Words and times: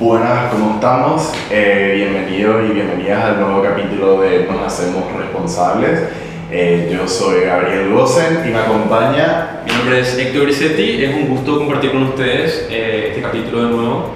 Buenas, 0.00 0.50
¿cómo 0.50 0.76
estamos? 0.76 1.30
Eh, 1.50 1.92
bienvenidos 1.94 2.70
y 2.70 2.72
bienvenidas 2.72 3.22
al 3.22 3.40
nuevo 3.40 3.62
capítulo 3.62 4.22
de 4.22 4.46
Nos 4.46 4.62
Hacemos 4.62 5.12
Responsables. 5.12 6.08
Eh, 6.50 6.90
yo 6.90 7.06
soy 7.06 7.42
Gabriel 7.42 7.90
Gosen 7.90 8.40
y 8.46 8.50
me 8.50 8.60
acompaña... 8.60 9.60
Mi 9.66 9.74
nombre 9.74 10.00
es 10.00 10.16
Héctor 10.16 10.44
Grisetti, 10.44 11.04
es 11.04 11.14
un 11.14 11.28
gusto 11.28 11.58
compartir 11.58 11.92
con 11.92 12.04
ustedes 12.04 12.66
eh, 12.70 13.08
este 13.10 13.20
capítulo 13.20 13.64
de 13.64 13.70
nuevo. 13.76 14.10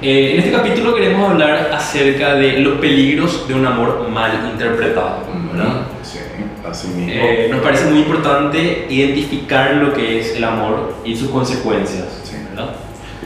Eh, 0.00 0.34
en 0.34 0.38
este 0.38 0.52
capítulo 0.52 0.94
queremos 0.94 1.28
hablar 1.32 1.72
acerca 1.74 2.36
de 2.36 2.60
los 2.60 2.78
peligros 2.78 3.48
de 3.48 3.54
un 3.54 3.66
amor 3.66 4.08
mal 4.08 4.48
interpretado. 4.52 5.24
¿verdad? 5.52 5.88
Sí, 6.04 6.20
así 6.64 6.86
mismo. 6.90 7.12
Eh, 7.12 7.48
nos 7.50 7.60
parece 7.60 7.86
muy 7.86 8.02
importante 8.02 8.86
identificar 8.88 9.74
lo 9.74 9.92
que 9.92 10.20
es 10.20 10.36
el 10.36 10.44
amor 10.44 10.94
y 11.04 11.16
sus 11.16 11.28
consecuencias. 11.28 12.27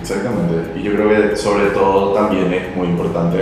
Exactamente. 0.03 0.79
Y 0.79 0.83
yo 0.83 0.93
creo 0.95 1.09
que 1.09 1.37
sobre 1.37 1.67
todo 1.67 2.13
también 2.13 2.53
es 2.53 2.77
muy 2.77 2.89
importante 2.89 3.39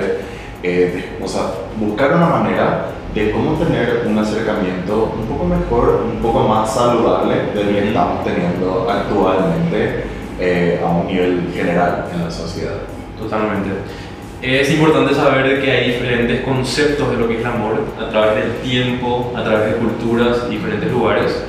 eh, 0.63 1.17
de- 1.19 1.25
o 1.25 1.27
sea, 1.27 1.45
buscar 1.79 2.15
una 2.17 2.27
manera 2.27 2.87
de 3.15 3.31
cómo 3.33 3.55
tener 3.55 4.05
un 4.07 4.19
acercamiento 4.19 5.15
un 5.19 5.25
poco 5.27 5.45
mejor, 5.47 6.05
un 6.15 6.21
poco 6.21 6.47
más 6.47 6.73
saludable 6.75 7.35
del 7.55 7.75
que 7.75 7.89
estamos 7.89 8.23
teniendo 8.25 8.87
actualmente 8.89 10.05
eh, 10.39 10.81
a 10.85 10.89
un 10.91 11.07
nivel 11.07 11.51
general 11.55 12.05
en 12.15 12.25
la 12.25 12.31
sociedad. 12.31 12.75
Totalmente. 13.19 13.71
Es 14.43 14.71
importante 14.71 15.15
saber 15.15 15.61
que 15.63 15.71
hay 15.71 15.93
diferentes 15.93 16.41
conceptos 16.43 17.11
de 17.11 17.17
lo 17.17 17.27
que 17.29 17.35
es 17.35 17.41
el 17.41 17.47
amor 17.47 17.81
a 17.99 18.09
través 18.11 18.37
del 18.37 18.53
tiempo, 18.63 19.33
a 19.37 19.43
través 19.43 19.67
de 19.73 19.77
culturas 19.77 20.49
diferentes 20.49 20.91
lugares. 20.93 21.43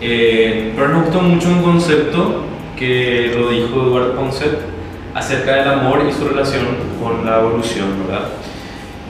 Eh, 0.00 0.72
pero 0.74 0.88
nos 0.88 1.04
gustó 1.04 1.20
mucho 1.22 1.48
un 1.48 1.62
concepto 1.62 2.44
que 2.78 3.32
lo 3.38 3.50
dijo 3.50 3.82
Eduardo 3.82 4.14
Ponset 4.14 4.58
acerca 5.14 5.56
del 5.56 5.68
amor 5.68 6.04
y 6.08 6.12
su 6.12 6.26
relación 6.28 6.66
con 7.02 7.24
la 7.24 7.40
evolución, 7.40 7.86
¿verdad? 8.06 8.26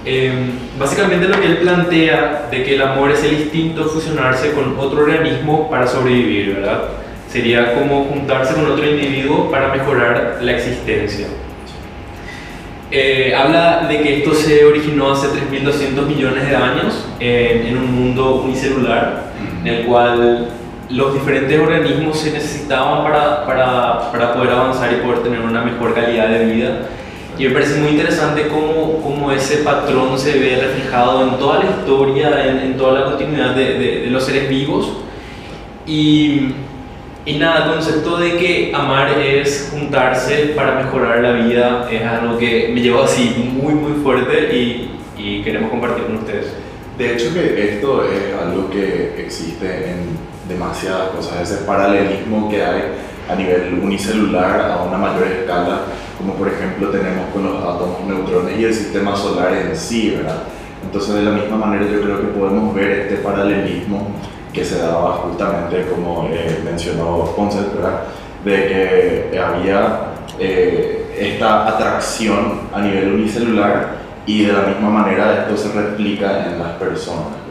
Eh, 0.06 0.33
básicamente 0.79 1.29
lo 1.29 1.41
que 1.41 1.47
él 1.47 1.56
plantea 1.59 2.48
de 2.51 2.62
que 2.62 2.75
el 2.75 2.83
amor 2.83 3.11
es 3.11 3.25
el 3.25 3.33
instinto 3.41 3.84
de 3.84 3.91
fusionarse 3.91 4.53
con 4.53 4.77
otro 4.79 5.03
organismo 5.05 5.71
para 5.71 5.87
sobrevivir, 5.87 6.56
¿verdad? 6.56 6.83
Sería 7.29 7.75
como 7.75 8.05
juntarse 8.05 8.55
con 8.55 8.67
otro 8.71 8.84
individuo 8.87 9.51
para 9.51 9.69
mejorar 9.69 10.39
la 10.43 10.53
existencia. 10.53 11.27
Eh, 12.91 13.34
habla 13.34 13.87
de 13.89 13.99
que 14.03 14.19
esto 14.19 14.34
se 14.34 14.65
originó 14.65 15.12
hace 15.12 15.28
3.200 15.28 16.06
millones 16.06 16.49
de 16.49 16.55
años 16.55 17.06
en- 17.19 17.67
en 17.67 17.78
un 17.78 17.93
mundo 17.93 18.37
unicelular 18.45 19.33
en 19.65 19.67
el 19.67 19.84
cual 19.87 20.49
los 20.91 21.15
diferentes 21.15 21.59
organismos 21.59 22.19
se 22.19 22.33
necesitaban 22.33 23.03
para, 23.03 23.45
para, 23.47 24.11
para 24.13 24.35
poder 24.35 24.51
avanzar 24.51 24.93
y 24.93 24.97
poder 24.97 25.23
tener 25.23 25.41
una 25.41 25.63
mejor 25.63 25.95
calidad 25.95 26.29
de 26.29 26.45
vida. 26.47 26.79
Y 27.39 27.45
me 27.49 27.51
parece 27.51 27.81
muy 27.81 27.91
interesante 27.91 28.47
cómo, 28.49 29.01
cómo 29.03 29.33
ese 29.33 29.59
patrón 29.59 30.17
se 30.19 30.39
ve 30.39 30.57
reflejado 30.61 31.25
en 31.25 31.37
toda 31.39 31.65
la 31.65 31.71
historia, 31.71 32.47
en, 32.49 32.59
en 32.59 32.77
toda 32.77 33.01
la 33.01 33.07
continuidad 33.07 33.55
de, 33.55 33.79
de- 33.79 34.01
de 34.03 34.07
los 34.11 34.25
seres 34.25 34.49
vivos. 34.49 34.93
Y, 35.87 36.51
y 37.27 37.35
nada, 37.39 37.65
el 37.67 37.73
concepto 37.73 38.19
de 38.19 38.37
que 38.37 38.73
amar 38.75 39.19
es 39.19 39.71
juntarse 39.73 40.53
para 40.55 40.77
mejorar 40.77 41.21
la 41.21 41.33
vida 41.33 41.89
es 41.91 42.03
algo 42.03 42.39
que 42.39 42.71
me 42.73 42.81
llevó 42.81 43.03
así 43.03 43.51
muy, 43.53 43.75
muy 43.75 44.01
fuerte 44.03 44.55
y, 44.57 44.91
y 45.19 45.43
queremos 45.43 45.71
compartir 45.71 46.05
con 46.05 46.17
ustedes. 46.17 46.53
De 46.99 47.15
hecho 47.15 47.35
que 47.35 47.75
esto 47.75 48.05
es 48.05 48.33
algo 48.41 48.71
que 48.71 49.15
existe 49.19 49.67
en 49.91 50.34
demasiadas 50.48 51.09
cosas, 51.11 51.41
ese 51.41 51.64
paralelismo 51.64 52.48
que 52.48 52.64
hay 52.64 52.83
a 53.28 53.34
nivel 53.34 53.81
unicelular 53.83 54.70
a 54.70 54.83
una 54.83 54.98
mayor 54.98 55.27
escala, 55.27 55.81
como 56.19 56.34
por 56.34 56.48
ejemplo 56.48 56.91
tenemos 56.91 57.31
con 57.33 57.45
los 57.45 57.62
átomos, 57.62 58.05
neutrones 58.06 58.59
y 58.59 58.65
el 58.65 58.75
sistema 58.75 59.17
solar 59.17 59.53
en 59.55 59.77
sí, 59.77 60.15
¿verdad? 60.17 60.42
Entonces 60.83 61.15
de 61.15 61.22
la 61.22 61.31
misma 61.31 61.56
manera 61.56 61.87
yo 61.91 62.03
creo 62.03 62.20
que 62.20 62.27
podemos 62.39 62.75
ver 62.75 62.91
este 62.91 63.16
paralelismo 63.16 64.09
que 64.53 64.65
se 64.65 64.78
daba 64.78 65.12
justamente 65.15 65.87
como 65.88 66.28
eh, 66.31 66.61
mencionó 66.65 67.32
Ponce, 67.34 67.59
¿verdad? 67.75 68.03
De 68.44 69.31
que 69.31 69.38
había 69.38 69.99
eh, 70.38 71.16
esta 71.19 71.69
atracción 71.69 72.61
a 72.72 72.81
nivel 72.81 73.15
unicelular 73.15 74.05
y 74.26 74.44
de 74.44 74.53
la 74.53 74.62
misma 74.62 74.91
manera 74.91 75.43
esto 75.43 75.56
se 75.56 75.72
replica 75.72 76.47
en 76.47 76.59
las 76.59 76.72
personas. 76.72 77.44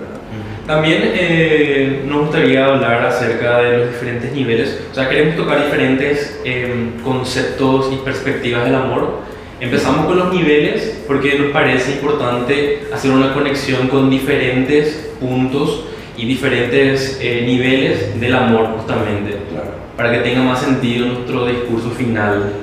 También 0.67 1.01
eh, 1.03 2.03
nos 2.07 2.21
gustaría 2.27 2.65
hablar 2.65 3.05
acerca 3.05 3.59
de 3.59 3.77
los 3.79 3.91
diferentes 3.91 4.31
niveles, 4.31 4.79
o 4.89 4.95
sea, 4.95 5.09
queremos 5.09 5.35
tocar 5.35 5.61
diferentes 5.65 6.39
eh, 6.45 6.91
conceptos 7.03 7.91
y 7.91 7.97
perspectivas 7.97 8.63
del 8.63 8.75
amor. 8.75 9.19
Empezamos 9.59 10.05
con 10.05 10.17
los 10.17 10.33
niveles 10.33 11.01
porque 11.05 11.37
nos 11.37 11.51
parece 11.51 11.93
importante 11.93 12.83
hacer 12.93 13.11
una 13.11 13.33
conexión 13.33 13.89
con 13.89 14.09
diferentes 14.09 15.11
puntos 15.19 15.85
y 16.15 16.25
diferentes 16.25 17.19
eh, 17.21 17.43
niveles 17.45 18.17
del 18.19 18.33
amor 18.33 18.67
justamente, 18.77 19.31
Claro. 19.51 19.71
para 19.97 20.11
que 20.11 20.19
tenga 20.19 20.43
más 20.43 20.61
sentido 20.61 21.07
nuestro 21.07 21.45
discurso 21.45 21.89
final, 21.89 22.53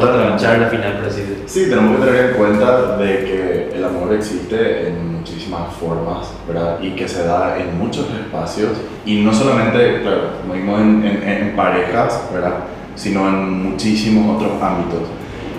Totalmente. 0.00 0.28
nuestra 0.30 0.50
charla 0.50 0.68
final, 0.68 0.96
por 0.98 1.06
así 1.06 1.20
decirlo. 1.20 1.44
Sí, 1.46 1.64
tenemos 1.68 1.98
que 2.00 2.06
tener 2.06 2.24
en 2.30 2.36
cuenta 2.36 2.96
de 2.96 3.06
que 3.24 3.70
el 3.76 3.84
amor 3.84 4.12
existe 4.14 4.88
en 4.88 5.18
muchísimas 5.18 5.72
formas, 5.74 6.28
¿verdad? 6.48 6.78
Y 6.80 6.90
que 6.90 7.08
se 7.08 7.24
da 7.24 7.56
en 7.58 7.78
muchos 7.78 8.06
espacios 8.10 8.70
y 9.06 9.20
no 9.22 9.32
solamente, 9.32 10.00
claro, 10.02 10.30
como 10.42 10.54
vimos 10.54 10.80
en, 10.80 11.04
en- 11.04 11.22
en 11.48 11.56
parejas, 11.56 12.28
¿verdad? 12.32 12.54
Sino 12.94 13.28
en 13.28 13.62
muchísimos 13.70 14.36
otros 14.36 14.62
ámbitos. 14.62 15.00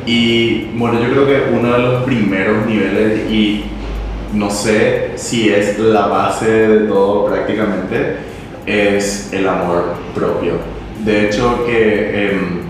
Y 0.06 0.66
bueno, 0.78 1.00
yo 1.02 1.10
creo 1.12 1.26
que 1.26 1.56
uno 1.58 1.72
de 1.74 1.80
los 1.80 2.04
primeros 2.04 2.66
niveles 2.66 3.30
y 3.32 3.64
no 4.34 4.50
sé 4.50 5.12
si 5.16 5.50
es 5.50 5.80
la 5.80 6.08
base 6.08 6.50
de 6.68 6.88
todo 6.88 7.26
prácticamente, 7.26 8.18
es 8.66 9.32
el 9.32 9.48
amor 9.48 9.94
propio. 10.16 10.54
De 11.06 11.28
hecho 11.28 11.66
que 11.66 12.32
em, 12.32 12.62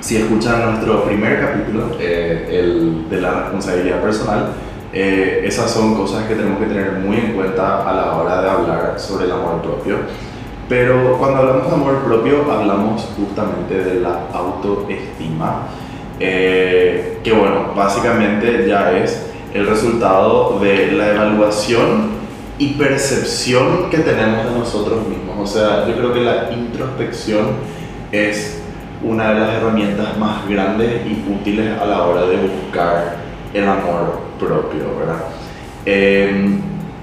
si 0.00 0.16
escuchan 0.16 0.72
nuestro 0.72 1.04
primer 1.04 1.40
capítulo, 1.40 1.96
eh, 1.98 2.48
el 2.50 3.08
de 3.08 3.20
la 3.20 3.42
responsabilidad 3.42 4.00
personal, 4.00 4.52
eh, 4.92 5.42
esas 5.44 5.70
son 5.70 5.94
cosas 5.94 6.26
que 6.26 6.34
tenemos 6.34 6.58
que 6.58 6.66
tener 6.66 6.92
muy 6.92 7.16
en 7.16 7.32
cuenta 7.34 7.88
a 7.88 7.92
la 7.92 8.16
hora 8.16 8.40
de 8.42 8.48
hablar 8.48 8.94
sobre 8.96 9.26
el 9.26 9.32
amor 9.32 9.60
propio. 9.60 9.96
Pero 10.68 11.16
cuando 11.18 11.38
hablamos 11.38 11.68
de 11.68 11.74
amor 11.74 12.04
propio, 12.04 12.50
hablamos 12.50 13.08
justamente 13.16 13.82
de 13.82 14.00
la 14.00 14.28
autoestima, 14.32 15.68
eh, 16.20 17.20
que 17.24 17.32
bueno, 17.32 17.72
básicamente 17.74 18.66
ya 18.66 18.92
es 18.92 19.26
el 19.54 19.66
resultado 19.66 20.58
de 20.60 20.92
la 20.92 21.10
evaluación 21.10 22.18
y 22.58 22.74
percepción 22.74 23.88
que 23.90 23.98
tenemos 23.98 24.44
de 24.44 24.58
nosotros 24.58 25.06
mismos. 25.06 25.36
O 25.38 25.46
sea, 25.46 25.86
yo 25.86 25.94
creo 25.96 26.12
que 26.12 26.20
la 26.20 26.50
introspección 26.52 27.46
es 28.12 28.57
una 29.02 29.32
de 29.32 29.40
las 29.40 29.54
herramientas 29.54 30.16
más 30.18 30.48
grandes 30.48 31.02
y 31.06 31.24
útiles 31.32 31.78
a 31.80 31.84
la 31.84 32.02
hora 32.02 32.22
de 32.22 32.36
buscar 32.36 33.16
el 33.54 33.64
amor 33.68 34.20
propio, 34.38 34.96
¿verdad? 34.98 35.24
Eh, 35.86 36.58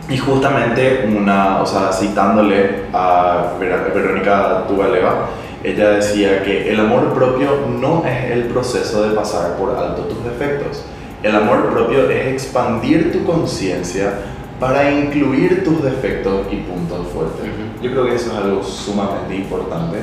y 0.09 0.17
justamente 0.17 1.09
una, 1.15 1.61
o 1.61 1.65
sea, 1.65 1.91
citándole 1.91 2.83
a 2.93 3.53
Ver- 3.59 3.91
Verónica 3.93 4.63
Tugaleva, 4.67 5.29
ella 5.63 5.91
decía 5.91 6.43
que 6.43 6.69
el 6.71 6.79
amor 6.79 7.13
propio 7.13 7.49
no 7.79 8.03
es 8.05 8.31
el 8.31 8.43
proceso 8.43 9.07
de 9.07 9.15
pasar 9.15 9.55
por 9.57 9.71
alto 9.75 10.03
tus 10.03 10.23
defectos. 10.23 10.83
El 11.23 11.35
amor 11.35 11.71
propio 11.71 12.07
es 12.09 12.27
expandir 12.27 13.11
tu 13.11 13.23
conciencia 13.25 14.13
para 14.59 14.91
incluir 14.91 15.63
tus 15.63 15.83
defectos 15.83 16.41
y 16.51 16.57
puntos 16.57 17.07
fuertes. 17.07 17.45
Yo 17.81 17.89
creo 17.91 18.05
que 18.05 18.15
eso 18.15 18.31
es 18.31 18.37
algo 18.37 18.63
sumamente 18.63 19.35
importante 19.35 19.97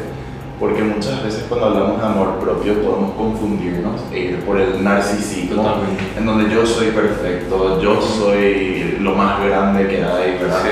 porque 0.58 0.82
muchas 0.82 1.22
veces 1.24 1.44
cuando 1.48 1.66
hablamos 1.66 2.00
de 2.00 2.06
amor 2.06 2.38
propio 2.38 2.74
podemos 2.82 3.12
confundirnos 3.16 4.00
e 4.12 4.19
ir 4.19 4.40
por 4.44 4.60
el 4.60 4.82
narcisismo 4.82 5.62
Totalmente. 5.62 6.02
en 6.16 6.26
donde 6.26 6.54
yo 6.54 6.64
soy 6.64 6.88
perfecto, 6.88 7.81
yo 7.82 8.00
soy 8.00 8.99
lo 9.00 9.14
más 9.14 9.44
grande 9.44 9.88
que 9.88 10.04
hay, 10.04 10.38
¿verdad? 10.38 10.62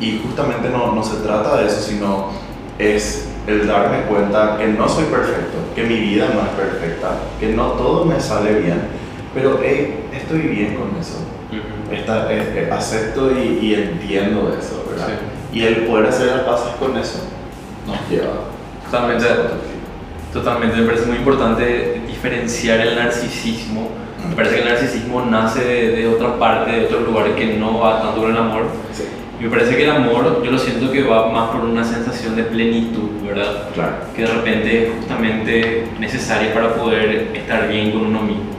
Y 0.00 0.20
justamente 0.24 0.68
no, 0.70 0.94
no 0.94 1.02
se 1.02 1.16
trata 1.16 1.56
de 1.56 1.66
eso, 1.66 1.80
sino 1.80 2.28
es 2.78 3.28
el 3.46 3.66
darme 3.66 4.02
cuenta 4.02 4.56
que 4.58 4.68
no 4.68 4.88
soy 4.88 5.04
perfecto, 5.04 5.58
que 5.74 5.84
mi 5.84 5.96
vida 5.96 6.28
no 6.34 6.40
es 6.40 6.48
perfecta, 6.48 7.10
que 7.38 7.48
no 7.48 7.72
todo 7.72 8.04
me 8.04 8.20
sale 8.20 8.60
bien, 8.60 8.80
pero 9.34 9.58
hey, 9.62 10.04
estoy 10.12 10.40
bien 10.40 10.76
con 10.76 10.98
eso. 11.00 11.18
Eh, 11.90 12.70
acepto 12.72 13.32
y, 13.32 13.58
y 13.60 13.74
entiendo 13.74 14.54
eso, 14.56 14.84
¿verdad? 14.88 15.08
Y 15.52 15.62
el 15.62 15.86
poder 15.86 16.06
hacer 16.06 16.28
las 16.28 16.40
paces 16.42 16.74
con 16.78 16.96
eso 16.96 17.18
nos 17.86 18.08
lleva. 18.08 18.59
Totalmente. 18.90 19.26
Totalmente, 20.32 20.76
me 20.76 20.86
parece 20.86 21.06
muy 21.06 21.16
importante 21.16 22.02
diferenciar 22.06 22.80
el 22.80 22.96
narcisismo. 22.96 23.88
Me 24.28 24.34
parece 24.36 24.56
que 24.56 24.62
el 24.62 24.68
narcisismo 24.68 25.22
nace 25.22 25.64
de, 25.64 25.90
de 25.96 26.08
otra 26.08 26.38
parte, 26.38 26.72
de 26.72 26.84
otro 26.84 27.00
lugar 27.00 27.34
que 27.34 27.56
no 27.56 27.80
va 27.80 28.02
tanto 28.02 28.20
con 28.20 28.30
el 28.30 28.36
amor. 28.36 28.64
Sí, 28.92 29.04
Y 29.40 29.44
me 29.44 29.50
parece 29.50 29.76
que 29.76 29.84
el 29.84 29.90
amor, 29.90 30.42
yo 30.44 30.50
lo 30.50 30.58
siento 30.58 30.92
que 30.92 31.02
va 31.02 31.28
más 31.30 31.50
por 31.50 31.64
una 31.64 31.84
sensación 31.84 32.36
de 32.36 32.44
plenitud, 32.44 33.08
¿verdad? 33.26 33.70
claro. 33.74 33.92
Que 34.14 34.22
de 34.22 34.28
repente 34.28 34.86
es 34.86 34.92
justamente 34.98 35.84
necesaria 35.98 36.52
para 36.54 36.74
poder 36.74 37.32
estar 37.34 37.68
bien 37.68 37.92
con 37.92 38.06
uno 38.06 38.20
mismo. 38.22 38.49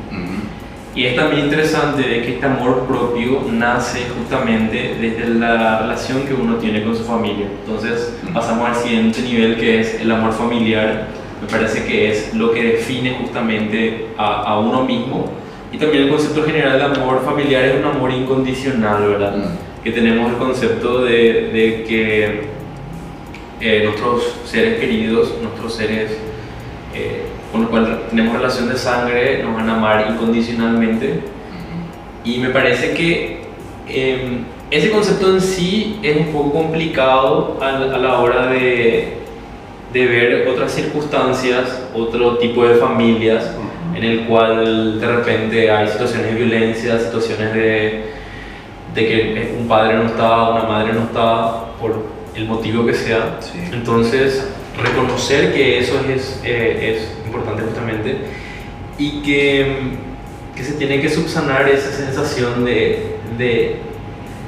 Y 0.93 1.05
es 1.05 1.15
también 1.15 1.45
interesante 1.45 2.01
de 2.01 2.21
que 2.21 2.33
este 2.33 2.45
amor 2.45 2.85
propio 2.85 3.43
nace 3.49 4.07
justamente 4.17 4.95
desde 4.99 5.29
la 5.35 5.79
relación 5.79 6.23
que 6.23 6.33
uno 6.33 6.55
tiene 6.55 6.83
con 6.83 6.95
su 6.95 7.05
familia. 7.05 7.47
Entonces 7.65 8.17
pasamos 8.33 8.67
al 8.67 8.75
siguiente 8.75 9.21
nivel 9.21 9.55
que 9.55 9.79
es 9.79 10.01
el 10.01 10.11
amor 10.11 10.33
familiar. 10.33 11.07
Me 11.41 11.47
parece 11.47 11.85
que 11.85 12.11
es 12.11 12.33
lo 12.33 12.51
que 12.51 12.63
define 12.63 13.15
justamente 13.21 14.07
a, 14.17 14.41
a 14.41 14.59
uno 14.59 14.83
mismo. 14.83 15.31
Y 15.71 15.77
también 15.77 16.03
el 16.03 16.09
concepto 16.09 16.43
general 16.43 16.77
de 16.77 16.83
amor 16.83 17.23
familiar 17.23 17.63
es 17.63 17.75
un 17.79 17.85
amor 17.85 18.11
incondicional, 18.11 19.07
¿verdad? 19.07 19.37
Mm. 19.37 19.83
Que 19.83 19.91
tenemos 19.91 20.29
el 20.29 20.37
concepto 20.37 21.03
de, 21.05 21.49
de 21.53 21.85
que 21.87 22.41
eh, 23.61 23.83
nuestros 23.85 24.39
seres 24.43 24.79
queridos, 24.79 25.35
nuestros 25.41 25.73
seres 25.73 26.17
eh, 26.93 27.21
con 27.51 27.61
los 27.61 27.69
cuales 27.69 27.89
tenemos 28.09 28.35
relación 28.35 28.69
de 28.69 28.77
sangre, 28.77 29.43
nos 29.43 29.55
van 29.55 29.69
a 29.69 29.75
amar 29.75 30.07
incondicionalmente. 30.09 31.21
Y 32.23 32.37
me 32.37 32.49
parece 32.49 32.93
que 32.93 33.41
eh, 33.87 34.39
ese 34.69 34.89
concepto 34.91 35.33
en 35.33 35.41
sí 35.41 35.99
es 36.01 36.17
un 36.17 36.27
poco 36.27 36.53
complicado 36.53 37.57
a, 37.61 37.67
a 37.67 37.97
la 37.97 38.19
hora 38.19 38.47
de, 38.47 39.17
de, 39.91 40.05
ver 40.05 40.47
otras 40.47 40.71
circunstancias, 40.71 41.83
otro 41.93 42.37
tipo 42.37 42.65
de 42.65 42.75
familias, 42.75 43.51
en 43.95 44.03
el 44.03 44.25
cual 44.25 45.01
de 45.01 45.07
repente 45.07 45.69
hay 45.69 45.87
situaciones 45.89 46.27
de 46.27 46.35
violencia, 46.35 46.99
situaciones 46.99 47.53
de, 47.53 48.05
de 48.95 49.07
que 49.07 49.55
un 49.59 49.67
padre 49.67 49.95
no 49.95 50.05
está, 50.05 50.49
una 50.51 50.63
madre 50.63 50.93
no 50.93 51.01
está, 51.01 51.65
por 51.79 52.05
el 52.33 52.45
motivo 52.45 52.85
que 52.85 52.93
sea. 52.93 53.37
Sí. 53.41 53.59
Entonces, 53.73 54.47
reconocer 54.81 55.53
que 55.53 55.79
eso 55.79 55.99
es, 56.07 56.39
eh, 56.45 56.95
es 56.95 57.20
importante 57.31 57.63
justamente 57.63 58.17
y 58.97 59.21
que, 59.21 59.95
que, 60.55 60.63
se 60.63 60.73
tiene 60.73 61.01
que 61.01 61.09
subsanar 61.09 61.67
esa 61.69 61.91
sensación 61.91 62.65
de, 62.65 63.15
de, 63.37 63.77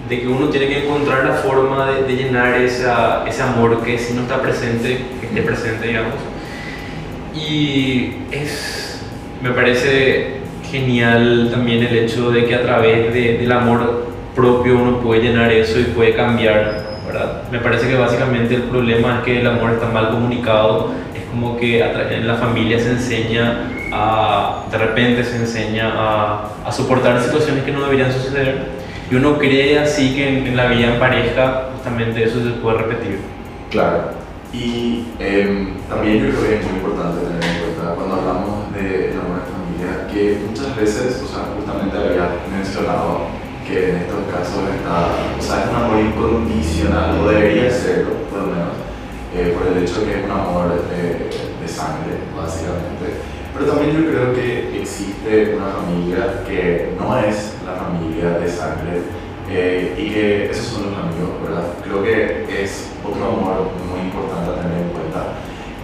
de, 0.09 0.19
que 0.19 0.27
uno 0.27 0.49
tiene 0.49 0.67
que 0.67 0.85
encontrar 0.85 1.25
la 1.25 1.33
forma 1.33 1.91
de, 1.91 2.03
de 2.03 2.15
llenar 2.15 2.61
esa, 2.61 3.25
ese 3.27 3.41
amor 3.41 3.81
que 3.83 3.97
si 3.97 4.13
no 4.13 4.23
está 4.23 4.41
presente, 4.41 4.99
que 5.19 5.27
esté 5.27 5.41
presente, 5.41 5.87
digamos. 5.87 6.15
Y 7.33 8.17
es, 8.31 9.01
me 9.41 9.51
parece 9.51 10.41
genial 10.69 11.49
también 11.51 11.83
el 11.83 11.97
hecho 11.97 12.29
de 12.31 12.45
que 12.45 12.55
a 12.55 12.61
través 12.61 13.13
de, 13.13 13.37
del 13.39 13.51
amor 13.51 14.07
propio 14.35 14.77
uno 14.77 14.99
puede 14.99 15.21
llenar 15.21 15.51
eso 15.51 15.79
y 15.79 15.83
puede 15.85 16.15
cambiar 16.15 16.93
¿verdad? 17.05 17.43
Me 17.51 17.59
parece 17.59 17.87
que 17.87 17.95
básicamente 17.95 18.55
el 18.55 18.63
problema 18.63 19.17
es 19.17 19.23
que 19.25 19.39
el 19.39 19.47
amor 19.47 19.71
está 19.71 19.87
mal 19.87 20.09
comunicado, 20.09 20.91
como 21.33 21.57
que 21.57 21.81
en 21.81 22.27
la 22.27 22.35
familia 22.35 22.79
se 22.79 22.91
enseña 22.91 23.69
a, 23.91 24.65
de 24.71 24.77
repente 24.77 25.23
se 25.23 25.37
enseña 25.37 25.91
a, 25.95 26.49
a 26.63 26.71
soportar 26.71 27.21
situaciones 27.21 27.63
que 27.63 27.71
no 27.71 27.83
deberían 27.83 28.11
suceder. 28.11 28.83
Y 29.09 29.15
uno 29.15 29.37
cree 29.37 29.79
así 29.79 30.15
que 30.15 30.29
en, 30.29 30.47
en, 30.47 30.55
la 30.55 30.67
vida 30.67 30.93
en 30.93 30.99
pareja 30.99 31.69
justamente 31.73 32.23
eso 32.23 32.43
se 32.43 32.51
puede 32.51 32.77
repetir. 32.77 33.19
Claro, 33.71 34.11
y 34.53 35.05
eh, 35.19 35.73
también 35.89 36.19
yo 36.19 36.29
creo 36.29 36.41
que 36.43 36.55
es 36.57 36.65
muy 36.65 36.75
importante 36.75 37.25
tener 37.25 37.43
en 37.43 37.59
cuenta 37.59 37.95
cuando 37.95 38.15
hablamos 38.15 38.73
del 38.73 39.17
amor 39.17 39.41
en 39.41 39.49
familia 39.49 40.07
que 40.13 40.37
muchas 40.47 40.75
veces, 40.77 41.23
o 41.23 41.27
sea, 41.27 41.49
justamente 41.57 41.97
había 41.97 42.29
mencionado 42.53 43.33
que 43.67 43.89
en 43.89 43.95
estos 43.97 44.19
casos 44.29 44.61
está, 44.77 45.09
o 45.39 45.41
sea, 45.41 45.63
es 45.63 45.69
un 45.71 45.75
amor 45.75 45.99
incondicional, 45.99 47.17
o 47.17 47.29
debería 47.29 47.71
serlo, 47.71 48.22
eh, 49.35 49.55
por 49.57 49.67
el 49.67 49.83
hecho 49.83 50.01
de 50.01 50.05
que 50.05 50.19
es 50.19 50.25
un 50.25 50.31
amor 50.31 50.69
de, 50.69 51.29
de, 51.61 51.67
sangre, 51.67 52.17
básicamente. 52.35 53.21
Pero 53.53 53.71
también 53.71 53.95
yo 53.95 54.09
creo 54.09 54.33
que 54.33 54.81
existe 54.81 55.55
una 55.55 55.67
familia 55.67 56.43
que 56.47 56.93
no 56.99 57.17
es 57.19 57.55
la 57.65 57.75
familia 57.75 58.39
de 58.39 58.47
sangre 58.49 59.01
eh, 59.49 59.95
y 59.97 60.09
que 60.09 60.51
esos 60.51 60.65
son 60.65 60.91
los 60.91 60.99
amigos, 60.99 61.41
¿verdad? 61.43 61.63
Creo 61.83 62.03
que 62.03 62.63
es 62.63 62.89
otro 63.03 63.23
amor 63.23 63.71
muy 63.89 64.07
importante 64.07 64.51
a 64.51 64.61
tener 64.61 64.81
en 64.81 64.89
cuenta, 64.89 65.33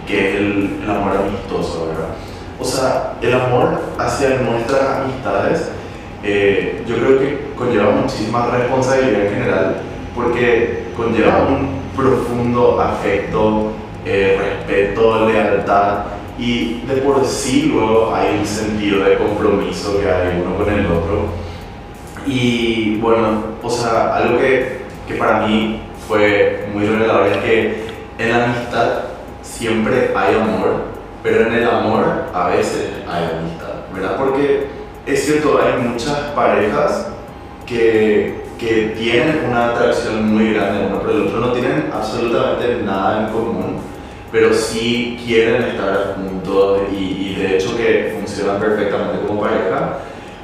que 0.07 0.29
es 0.29 0.35
el, 0.35 0.79
el 0.83 0.89
amor 0.89 1.17
amistoso, 1.17 1.87
¿verdad? 1.87 2.15
O 2.59 2.65
sea, 2.65 3.13
el 3.21 3.33
amor 3.33 3.81
hacia 3.97 4.39
nuestras 4.41 5.01
amistades 5.01 5.69
eh, 6.21 6.83
yo 6.85 6.95
creo 6.97 7.19
que 7.19 7.39
conlleva 7.55 7.91
muchísima 7.91 8.47
responsabilidad 8.47 9.21
en 9.21 9.33
general 9.33 9.75
porque 10.13 10.83
conlleva 10.95 11.47
un 11.47 11.78
profundo 11.99 12.79
afecto, 12.79 13.71
eh, 14.05 14.37
respeto, 14.39 15.27
lealtad 15.27 16.05
y 16.37 16.81
de 16.87 16.95
por 17.01 17.25
sí 17.25 17.69
luego 17.73 18.15
hay 18.15 18.39
un 18.39 18.45
sentido 18.45 19.03
de 19.03 19.17
compromiso 19.17 19.99
que 19.99 20.09
hay 20.09 20.41
uno 20.41 20.55
con 20.55 20.73
el 20.73 20.85
otro. 20.85 21.25
Y 22.25 22.97
bueno, 22.97 23.43
o 23.61 23.69
sea, 23.69 24.15
algo 24.15 24.39
que, 24.39 24.79
que 25.07 25.15
para 25.15 25.45
mí 25.45 25.81
fue 26.07 26.69
muy 26.73 26.85
revelador 26.85 27.27
es 27.27 27.37
que 27.37 27.83
en 28.17 28.31
la 28.31 28.45
amistad 28.45 28.89
siempre 29.41 30.11
hay 30.15 30.35
amor, 30.35 30.85
pero 31.21 31.47
en 31.47 31.53
el 31.53 31.69
amor 31.69 32.05
a 32.33 32.49
veces 32.49 32.91
hay 33.07 33.23
amistad, 33.37 33.73
¿verdad? 33.93 34.17
Porque 34.17 34.67
es 35.05 35.25
cierto, 35.25 35.59
hay 35.61 35.81
muchas 35.81 36.17
parejas 36.35 37.07
que, 37.65 38.43
que 38.59 38.93
tienen 38.97 39.45
una 39.49 39.69
atracción 39.69 40.33
muy 40.33 40.53
grande 40.53 40.87
uno 40.87 40.99
por 40.99 41.11
el 41.11 41.27
otro, 41.27 41.39
no 41.39 41.53
tienen 41.53 41.89
absolutamente 41.93 42.83
nada 42.83 43.21
en 43.21 43.33
común, 43.33 43.77
pero 44.31 44.53
sí 44.53 45.19
quieren 45.25 45.63
estar 45.63 46.15
juntos 46.15 46.81
y, 46.91 46.95
y 46.95 47.35
de 47.35 47.55
hecho 47.55 47.75
que 47.77 48.15
funcionan 48.19 48.59
perfectamente 48.59 49.25
como 49.25 49.41
pareja, 49.41 49.99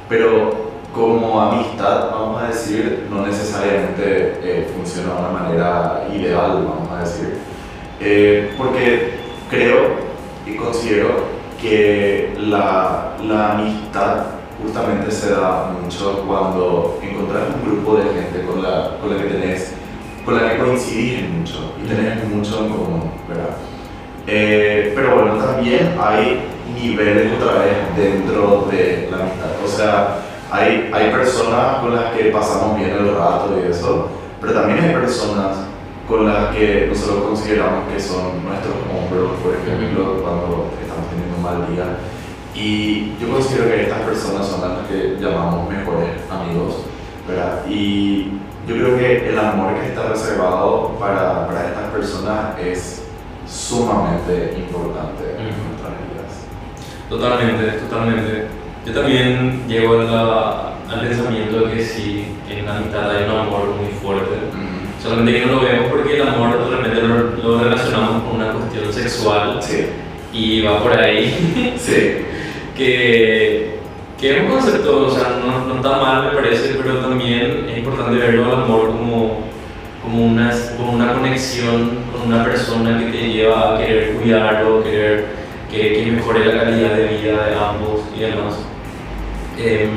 pero 0.08 0.66
como 0.94 1.40
amistad, 1.42 2.10
vamos 2.10 2.42
a 2.42 2.48
decir, 2.48 3.06
no 3.10 3.26
necesariamente 3.26 4.40
eh, 4.42 4.68
funciona 4.74 5.12
de 5.12 5.18
una 5.18 5.28
manera 5.28 6.08
ideal, 6.14 6.64
vamos 6.66 6.90
a 6.90 7.00
decir. 7.00 7.34
Eh, 8.00 8.54
porque 8.56 9.12
creo 9.50 9.96
y 10.46 10.56
considero 10.56 11.36
que 11.60 12.34
la, 12.38 13.12
la 13.22 13.52
amistad 13.52 14.35
justamente 14.66 15.10
se 15.10 15.30
da 15.30 15.70
mucho 15.80 16.24
cuando 16.26 16.98
encontrás 17.00 17.44
un 17.54 17.70
grupo 17.70 17.96
de 17.96 18.04
gente 18.04 18.44
con 18.44 18.62
la, 18.62 18.98
con 19.00 19.10
la 19.10 19.22
que 19.22 19.28
tenés, 19.28 19.74
con 20.24 20.34
la 20.34 20.50
que 20.50 20.58
coincidís 20.58 21.28
mucho 21.30 21.74
y 21.82 21.86
tenés 21.86 22.28
mucho 22.28 22.64
en 22.64 22.70
común, 22.70 23.10
¿verdad? 23.28 23.56
Eh, 24.26 24.92
pero 24.94 25.14
bueno, 25.14 25.36
también 25.36 25.94
hay 26.00 26.46
niveles 26.74 27.32
otra 27.40 27.62
vez 27.62 27.96
dentro 27.96 28.66
de 28.70 29.08
la 29.10 29.22
amistad. 29.22 29.50
O 29.64 29.68
sea, 29.68 30.18
hay, 30.50 30.90
hay 30.92 31.10
personas 31.10 31.78
con 31.78 31.94
las 31.94 32.12
que 32.12 32.24
pasamos 32.24 32.76
bien 32.76 32.90
el 32.90 33.14
rato 33.14 33.54
y 33.56 33.70
eso, 33.70 34.08
pero 34.40 34.52
también 34.52 34.82
hay 34.82 34.94
personas 34.94 35.58
con 36.08 36.26
las 36.26 36.54
que 36.54 36.86
nosotros 36.88 37.24
consideramos 37.24 37.84
que 37.92 38.00
son 38.00 38.44
nuestros 38.44 38.74
hombros, 38.90 39.30
por 39.42 39.54
ejemplo, 39.54 40.22
cuando 40.22 40.70
estamos 40.80 41.08
teniendo 41.10 41.36
un 41.36 41.42
mal 41.42 41.66
día 41.72 41.84
y 42.56 43.12
yo 43.20 43.28
considero 43.28 43.68
que 43.68 43.82
estas 43.82 44.00
personas 44.00 44.46
son 44.46 44.62
las 44.62 44.88
que 44.88 45.18
llamamos 45.20 45.68
mejores 45.68 46.08
amigos, 46.30 46.76
¿verdad? 47.28 47.66
Y 47.68 48.30
yo 48.66 48.76
creo 48.76 48.96
que 48.96 49.28
el 49.28 49.38
amor 49.38 49.74
que 49.74 49.88
está 49.88 50.08
reservado 50.08 50.96
para, 50.98 51.46
para 51.46 51.66
estas 51.66 51.90
personas 51.90 52.58
es 52.58 53.04
sumamente 53.46 54.54
importante 54.56 55.36
en 55.38 55.52
nuestras 55.68 55.92
vidas. 56.00 56.46
Totalmente, 57.10 57.78
totalmente. 57.78 58.46
Yo 58.86 58.92
también 58.94 59.68
llego 59.68 60.02
la, 60.02 60.76
al 60.88 61.00
pensamiento 61.00 61.60
de 61.60 61.74
que 61.74 61.84
sí, 61.84 62.36
en 62.48 62.64
la 62.64 62.80
mitad 62.80 63.10
hay 63.10 63.24
un 63.24 63.36
amor 63.36 63.74
muy 63.78 63.92
fuerte. 64.00 64.34
Mm. 64.34 65.02
Solamente 65.02 65.40
que 65.40 65.46
no 65.46 65.52
lo 65.52 65.60
vemos 65.60 65.90
porque 65.90 66.16
el 66.16 66.26
amor 66.26 66.58
realmente 66.70 67.02
lo, 67.02 67.36
lo 67.36 67.64
relacionamos 67.64 68.22
con 68.22 68.36
una 68.36 68.52
cuestión 68.52 68.90
sexual. 68.90 69.62
Sí. 69.62 69.86
Y 70.32 70.62
va 70.62 70.82
por 70.82 70.98
ahí. 70.98 71.74
sí 71.76 72.22
que, 72.76 73.78
que 74.20 74.36
es 74.36 74.42
un 74.42 74.48
concepto, 74.48 75.06
o 75.06 75.10
sea, 75.10 75.38
no, 75.40 75.66
no, 75.66 75.76
está 75.76 75.96
mal 75.96 76.26
me 76.26 76.40
parece, 76.40 76.74
pero 76.74 76.98
también 76.98 77.66
es 77.70 77.78
importante 77.78 78.16
verlo 78.16 78.46
al 78.46 78.62
amor 78.64 78.88
como, 78.88 79.40
como, 80.02 80.26
una, 80.26 80.52
como 80.76 80.92
una 80.92 81.14
conexión 81.14 81.98
con 82.12 82.32
una 82.32 82.44
persona 82.44 82.98
que 82.98 83.10
te 83.10 83.28
lleva 83.32 83.74
a 83.74 83.78
querer 83.78 84.14
cuidarlo, 84.14 84.82
querer 84.84 85.26
que, 85.70 86.04
que 86.04 86.12
mejore 86.12 86.44
la 86.44 86.64
calidad 86.64 86.94
de 86.94 87.06
vida 87.06 87.46
de 87.46 87.54
ambos 87.54 88.02
y 88.16 88.20
demás. 88.20 88.54
Eh, 89.58 89.88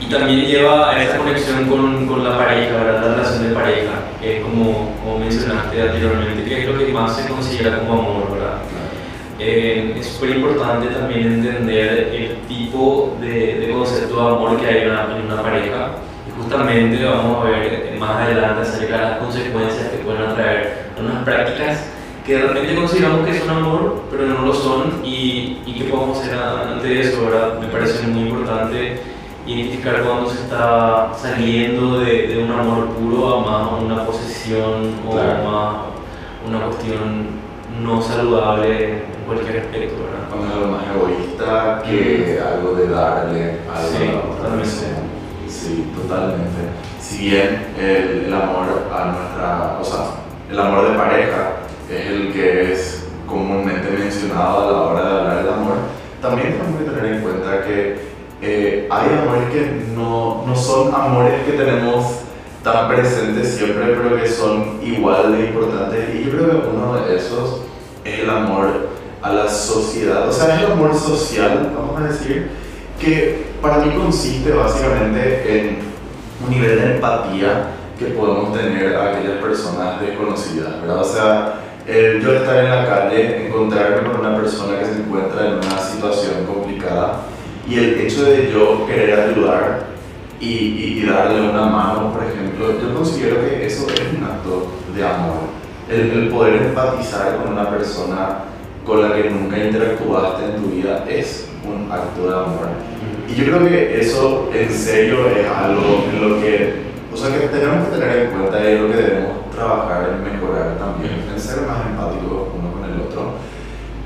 y 0.00 0.06
también 0.06 0.46
lleva 0.46 0.90
a 0.90 1.02
esa 1.02 1.18
conexión 1.18 1.68
con, 1.68 2.06
con 2.06 2.22
la 2.22 2.36
pareja, 2.38 2.76
¿verdad? 2.76 3.02
la 3.02 3.14
relación 3.16 3.48
de 3.48 3.54
pareja, 3.54 3.92
que 4.20 4.36
es 4.36 4.42
como, 4.42 4.94
como 5.02 5.18
mencionaste 5.18 5.82
anteriormente, 5.82 6.44
que 6.44 6.60
es 6.60 6.68
lo 6.68 6.78
que 6.78 6.92
más 6.92 7.16
se 7.16 7.28
considera 7.28 7.80
como 7.80 7.94
amor, 7.94 8.32
¿verdad? 8.32 8.58
Eh, 9.38 9.94
es 9.98 10.06
súper 10.06 10.36
importante 10.36 10.88
también 10.88 11.34
entender 11.34 12.10
el 12.12 12.36
tipo 12.48 13.16
de, 13.20 13.60
de, 13.60 13.70
concepto 13.72 14.16
de 14.16 14.36
amor 14.36 14.56
que 14.60 14.66
hay 14.66 14.82
en 14.82 14.90
una, 14.90 15.16
en 15.16 15.26
una, 15.26 15.42
pareja. 15.42 15.90
Y 16.26 16.42
justamente 16.42 17.04
vamos 17.04 17.44
a 17.44 17.50
ver 17.50 17.96
más 18.00 18.16
adelante 18.22 18.62
acerca 18.62 18.96
de 18.96 19.02
las 19.02 19.18
consecuencias 19.18 19.88
que 19.88 19.98
pueden 19.98 20.22
atraer 20.22 20.88
unas 20.98 21.22
prácticas 21.24 21.88
que 22.26 22.34
de 22.34 22.42
repente 22.42 22.74
consideramos 22.74 23.26
que 23.26 23.38
son 23.38 23.48
amor, 23.48 24.02
pero 24.10 24.26
no 24.26 24.42
lo 24.42 24.52
son, 24.52 25.00
y, 25.02 25.62
y 25.64 25.74
qué 25.78 25.84
podemos 25.84 26.18
hacer 26.18 26.36
ante 26.38 27.00
eso, 27.00 27.24
¿verdad? 27.24 27.58
Me 27.58 27.68
parece 27.68 28.06
muy 28.06 28.28
importante 28.28 29.00
identificar 29.46 30.02
cuando 30.02 30.28
se 30.28 30.42
está 30.42 31.10
saliendo 31.16 32.00
de, 32.00 32.28
de 32.28 32.42
un 32.42 32.50
amor 32.50 32.88
puro 32.88 33.34
a 33.34 33.40
más 33.40 33.82
una 33.82 34.04
posesión 34.04 34.94
o 35.08 35.12
Claro. 35.12 35.50
más 35.50 35.76
una 36.46 36.66
cuestión 36.66 37.37
no 37.82 38.02
saludable 38.02 38.92
en 38.94 39.02
cualquier 39.26 39.58
aspecto, 39.60 39.96
¿verdad? 40.02 40.28
Cuando 40.28 40.46
es 40.46 40.52
algo 40.54 40.66
más 40.76 40.84
egoísta 40.94 41.82
que 41.84 42.40
algo 42.40 42.74
de 42.74 42.88
darle 42.88 43.58
algo 43.74 43.88
Sí, 43.98 44.02
a 44.04 44.12
la 44.12 44.18
otra 44.18 44.36
totalmente. 44.36 44.68
persona. 44.68 44.98
Sí, 45.48 45.92
totalmente. 45.94 46.60
Si 47.00 47.18
bien 47.30 47.66
el, 47.78 48.24
el 48.26 48.34
amor 48.34 48.66
a 48.92 49.04
nuestra, 49.06 49.78
o 49.80 49.84
sea, 49.84 50.04
el 50.50 50.58
amor 50.58 50.90
de 50.90 50.98
pareja 50.98 51.52
es 51.90 52.06
el 52.06 52.32
que 52.32 52.72
es 52.72 53.06
comúnmente 53.26 53.90
mencionado 53.90 54.68
a 54.68 54.72
la 54.72 54.80
hora 54.82 55.08
de 55.08 55.20
hablar 55.20 55.44
del 55.44 55.52
amor, 55.52 55.74
también 56.20 56.52
tenemos 56.58 56.78
que 56.82 56.90
tener 56.90 57.14
en 57.14 57.22
cuenta 57.22 57.62
que 57.64 58.08
eh, 58.42 58.88
hay 58.90 59.06
amores 59.18 59.50
que 59.52 59.92
no, 59.94 60.44
no 60.46 60.54
son 60.56 60.94
amores 60.94 61.42
que 61.44 61.52
tenemos 61.52 62.20
tan 62.62 62.88
presentes 62.88 63.54
siempre, 63.54 63.94
pero 63.96 64.16
que 64.20 64.28
son 64.28 64.78
igual 64.82 65.32
de 65.32 65.46
importantes. 65.46 66.14
Y 66.14 66.24
yo 66.24 66.30
creo 66.32 66.50
que 66.62 66.68
uno 66.68 66.94
de 66.96 67.16
esos 67.16 67.62
es 67.62 67.67
el 68.14 68.30
amor 68.30 68.88
a 69.22 69.32
la 69.32 69.48
sociedad, 69.48 70.28
o 70.28 70.32
sea, 70.32 70.56
es 70.56 70.62
el 70.64 70.72
amor 70.72 70.94
social, 70.94 71.72
vamos 71.76 72.00
a 72.00 72.12
decir, 72.12 72.48
que 73.00 73.46
para 73.60 73.78
mí 73.78 73.92
consiste 73.96 74.52
básicamente 74.52 75.58
en 75.60 75.78
un 76.44 76.50
nivel 76.50 76.78
de 76.80 76.94
empatía 76.94 77.70
que 77.98 78.06
podemos 78.06 78.56
tener 78.56 78.94
a 78.96 79.10
aquellas 79.10 79.38
personas 79.42 80.00
desconocidas, 80.00 80.80
¿verdad? 80.80 81.00
O 81.00 81.04
sea, 81.04 81.54
el 81.86 82.20
yo 82.22 82.32
estar 82.34 82.56
en 82.64 82.70
la 82.70 82.86
calle, 82.86 83.46
encontrarme 83.48 84.08
con 84.08 84.20
una 84.20 84.36
persona 84.36 84.78
que 84.78 84.84
se 84.84 85.00
encuentra 85.00 85.46
en 85.48 85.54
una 85.54 85.78
situación 85.80 86.44
complicada 86.46 87.22
y 87.68 87.74
el 87.76 88.00
hecho 88.00 88.24
de 88.24 88.50
yo 88.52 88.86
querer 88.86 89.18
ayudar 89.30 89.86
y, 90.40 90.46
y- 90.46 91.00
y 91.02 91.06
darle 91.06 91.40
una 91.50 91.64
mano, 91.66 92.12
por 92.12 92.22
ejemplo, 92.24 92.80
yo 92.80 92.94
considero 92.94 93.40
que 93.40 93.66
eso 93.66 93.86
es 93.92 94.00
un 94.16 94.22
acto 94.24 94.68
de 94.94 95.04
amor. 95.04 95.57
El, 95.90 96.10
el 96.10 96.28
poder 96.28 96.62
empatizar 96.62 97.36
con 97.36 97.52
una 97.52 97.70
persona 97.70 98.44
con 98.84 99.02
la 99.02 99.14
que 99.14 99.30
nunca 99.30 99.58
interactuaste 99.58 100.44
en 100.44 100.62
tu 100.62 100.68
vida 100.70 101.04
es 101.08 101.48
un 101.64 101.90
acto 101.90 102.28
de 102.28 102.34
amor. 102.34 102.68
Y 103.28 103.34
yo 103.34 103.44
creo 103.44 103.68
que 103.68 104.00
eso 104.00 104.50
en 104.54 104.70
serio 104.70 105.28
es 105.28 105.46
algo 105.46 106.04
en 106.10 106.28
lo 106.28 106.40
que, 106.40 106.88
o 107.12 107.16
sea, 107.16 107.38
que 107.38 107.48
tenemos 107.48 107.88
que 107.88 107.98
tener 107.98 108.16
en 108.16 108.30
cuenta 108.30 108.60
y 108.60 108.72
es 108.74 108.80
lo 108.80 108.88
que 108.88 108.96
debemos 108.96 109.50
trabajar 109.54 110.08
en 110.14 110.32
mejorar 110.32 110.78
también, 110.78 111.24
en 111.32 111.40
ser 111.40 111.62
más 111.66 111.86
empáticos 111.86 112.48
uno 112.58 112.72
con 112.72 112.90
el 112.90 113.00
otro. 113.00 113.32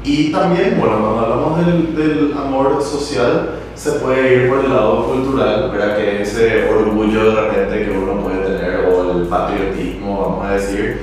Y 0.04 0.32
también, 0.32 0.76
bueno, 0.80 0.98
cuando 0.98 1.20
hablamos 1.20 1.66
del, 1.66 1.96
del 1.96 2.32
amor 2.36 2.82
social, 2.82 3.58
se 3.76 3.92
puede 3.92 4.34
ir 4.34 4.48
por 4.48 4.64
el 4.64 4.70
lado 4.70 5.06
cultural, 5.06 5.70
¿verdad? 5.70 5.96
Que 5.96 6.22
ese 6.22 6.68
orgullo 6.68 7.32
de 7.32 7.40
repente 7.40 7.84
que 7.84 7.90
uno 7.90 8.20
puede 8.20 8.38
tener, 8.38 8.86
o 8.86 9.18
el 9.18 9.26
patriotismo, 9.26 10.20
vamos 10.20 10.46
a 10.46 10.54
decir, 10.54 11.00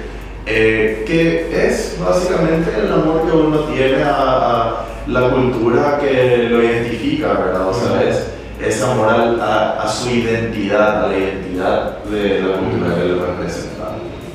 eh, 0.50 1.04
que 1.06 1.68
es 1.68 1.98
básicamente 2.04 2.72
el 2.76 2.92
amor 2.92 3.26
que 3.26 3.38
uno 3.38 3.60
tiene 3.66 4.04
a, 4.04 4.10
a 4.10 4.86
la 5.08 5.30
cultura 5.30 6.00
que 6.00 6.48
lo 6.50 6.64
identifica, 6.64 7.34
¿verdad? 7.34 7.70
O 7.70 7.74
sea, 7.74 8.04
es 8.04 8.28
ese 8.60 8.84
amor 8.84 9.10
a, 9.10 9.82
a 9.82 9.88
su 9.88 10.10
identidad, 10.10 11.06
a 11.06 11.08
la 11.08 11.18
identidad 11.18 12.04
de 12.06 12.42
la 12.42 12.58
cultura 12.58 12.96
que 12.96 13.06
lo 13.10 13.26
representa, 13.26 13.92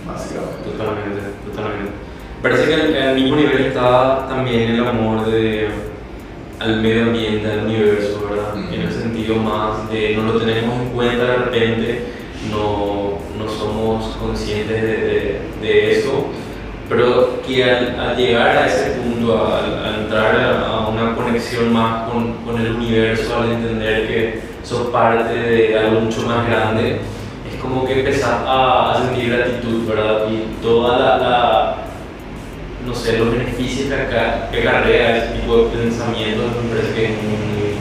básicamente. 0.06 0.70
Totalmente, 0.70 1.20
totalmente. 1.50 1.92
Parece 2.42 2.66
que 2.66 2.74
al, 2.74 3.08
al 3.08 3.14
mismo 3.16 3.36
nivel 3.36 3.66
está 3.66 4.26
también 4.28 4.70
el 4.70 4.86
amor 4.86 5.26
de, 5.26 5.68
al 6.60 6.80
medio 6.80 7.02
ambiente, 7.04 7.50
al 7.50 7.66
universo, 7.66 8.28
¿verdad? 8.30 8.54
Ujú. 8.54 8.74
En 8.74 8.80
el 8.82 8.92
sentido 8.92 9.36
más 9.36 9.90
de 9.90 10.16
no 10.16 10.32
lo 10.32 10.38
tenemos 10.38 10.80
en 10.80 10.88
cuenta 10.90 11.24
de 11.24 11.36
repente, 11.36 12.04
no, 12.50 12.58
no 12.58 13.03
somos 13.58 14.16
conscientes 14.16 14.82
de, 14.82 14.88
de- 14.96 15.40
de 15.62 15.98
eso, 15.98 16.26
pero 16.88 17.40
que 17.46 17.64
al, 17.64 17.98
al 17.98 18.16
llegar 18.16 18.56
a 18.58 18.66
ese 18.66 18.90
punto, 19.00 19.32
al, 19.46 20.02
entrar 20.04 20.36
a, 20.36 20.66
a 20.68 20.88
una 20.88 21.14
conexión 21.14 21.72
más 21.72 22.10
con, 22.10 22.34
con 22.44 22.60
el 22.60 22.72
universo, 22.76 23.36
al 23.40 23.52
entender 23.52 24.06
que 24.06 24.40
sos 24.62 24.88
parte 24.88 25.34
de 25.34 25.78
algo 25.78 26.00
mucho 26.00 26.22
más 26.22 26.46
grande, 26.46 26.98
es 27.52 27.60
como 27.60 27.84
que 27.86 28.00
empezás 28.00 28.40
a, 28.46 28.92
a 28.92 29.02
sentir 29.02 29.30
gratitud, 29.34 29.86
¿verdad? 29.88 30.26
Y 30.30 30.62
toda 30.62 30.98
la, 30.98 31.16
la- 31.18 31.76
no 32.86 32.94
sé, 32.94 33.16
los 33.18 33.30
beneficios 33.32 33.88
que, 33.88 33.96
que 34.60 34.68
acarrea 34.68 35.16
ese 35.16 35.40
tipo 35.40 35.56
de 35.56 35.64
pensamientos 35.78 36.44
me 36.62 36.68
parece 36.76 36.94
que 36.94 37.04
es 37.06 37.10
muy 37.12 37.74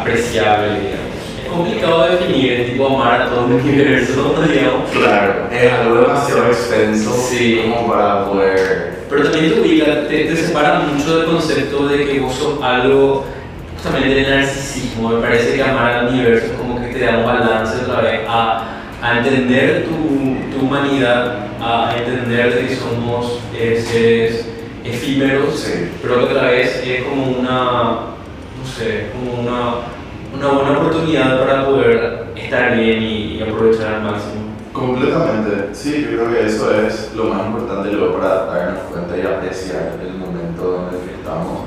apreciable, 0.00 0.68
digamos. 0.80 1.09
Complicado 1.50 2.04
de 2.04 2.10
definir, 2.16 2.52
es 2.52 2.70
tipo 2.72 2.86
amar 2.86 3.22
a 3.22 3.30
todo 3.30 3.46
el 3.46 3.52
universo, 3.54 4.34
digamos. 4.52 4.90
Claro, 4.90 5.32
es 5.50 5.72
algo 5.72 6.00
demasiado 6.02 6.46
extenso 6.46 7.10
Sí. 7.12 7.60
como 7.62 7.92
para 7.92 8.24
poder... 8.26 9.00
Pero 9.10 9.24
también 9.30 9.54
te 9.54 9.60
ubica, 9.60 10.06
te, 10.08 10.24
te 10.24 10.36
separa 10.36 10.80
mucho 10.80 11.16
del 11.18 11.26
concepto 11.26 11.88
de 11.88 12.06
que 12.06 12.20
vos 12.20 12.32
sos 12.34 12.62
algo, 12.62 13.24
justamente 13.74 14.14
del 14.14 14.30
narcisismo. 14.30 15.08
Me 15.08 15.20
parece 15.20 15.54
que 15.56 15.62
amar 15.62 15.92
al 15.92 16.08
universo 16.08 16.46
es 16.46 16.52
como 16.52 16.80
que 16.80 16.86
te 16.94 17.00
da 17.04 17.18
un 17.18 17.24
balance 17.26 17.78
otra 17.84 18.02
vez 18.02 18.20
a, 18.28 18.62
a 19.02 19.18
entender 19.18 19.86
tu, 19.86 20.56
tu 20.56 20.64
humanidad, 20.64 21.46
a 21.60 21.92
entender 21.98 22.54
de 22.54 22.66
que 22.68 22.76
somos 22.76 23.40
eh, 23.58 23.84
seres 23.84 24.46
efímeros, 24.84 25.58
Sí. 25.58 25.88
pero 26.00 26.18
que 26.18 26.24
otra 26.34 26.50
vez 26.50 26.80
es 26.86 27.02
como 27.02 27.24
una, 27.38 27.52
no 27.52 28.64
sé, 28.78 29.06
como 29.12 29.40
una, 29.42 29.74
una 30.34 30.48
buena 30.48 30.78
oportunidad 30.78 31.38
para 31.40 31.66
poder 31.66 32.26
estar 32.36 32.76
bien 32.76 33.02
y, 33.02 33.38
y 33.38 33.42
aprovechar 33.42 33.94
al 33.94 34.02
máximo. 34.02 34.50
Completamente, 34.72 35.74
sí, 35.74 36.02
yo 36.02 36.16
creo 36.16 36.30
que 36.30 36.46
eso 36.46 36.70
es 36.80 37.12
lo 37.14 37.24
más 37.24 37.46
importante 37.46 37.90
luego 37.90 38.18
para 38.18 38.46
darnos 38.46 38.84
cuenta 38.84 39.16
y 39.16 39.22
apreciar 39.22 39.98
el 40.00 40.14
momento 40.14 40.88
en 40.88 40.94
el 40.94 41.04
que 41.04 41.14
estamos, 41.16 41.62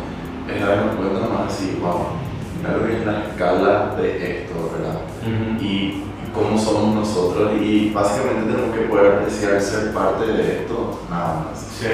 es 0.48 0.66
darnos 0.66 0.96
cuenta 0.96 1.20
nomás 1.20 1.54
así, 1.54 1.78
wow, 1.82 2.08
mira 2.58 2.78
lo 2.78 2.88
que 2.88 2.94
es 2.94 3.06
la 3.06 3.26
escala 3.26 3.96
de 3.98 4.44
esto, 4.44 4.72
¿verdad? 4.72 5.02
Ujú. 5.22 5.64
Y 5.64 6.04
cómo 6.34 6.58
somos 6.58 6.96
nosotros 6.96 7.52
y 7.62 7.92
básicamente 7.94 8.52
tenemos 8.52 8.76
que 8.76 8.86
poder 8.86 9.14
apreciar 9.14 9.62
ser 9.62 9.94
parte 9.94 10.26
de 10.26 10.60
esto, 10.60 11.02
nada 11.10 11.46
más. 11.46 11.60
Sí. 11.60 11.88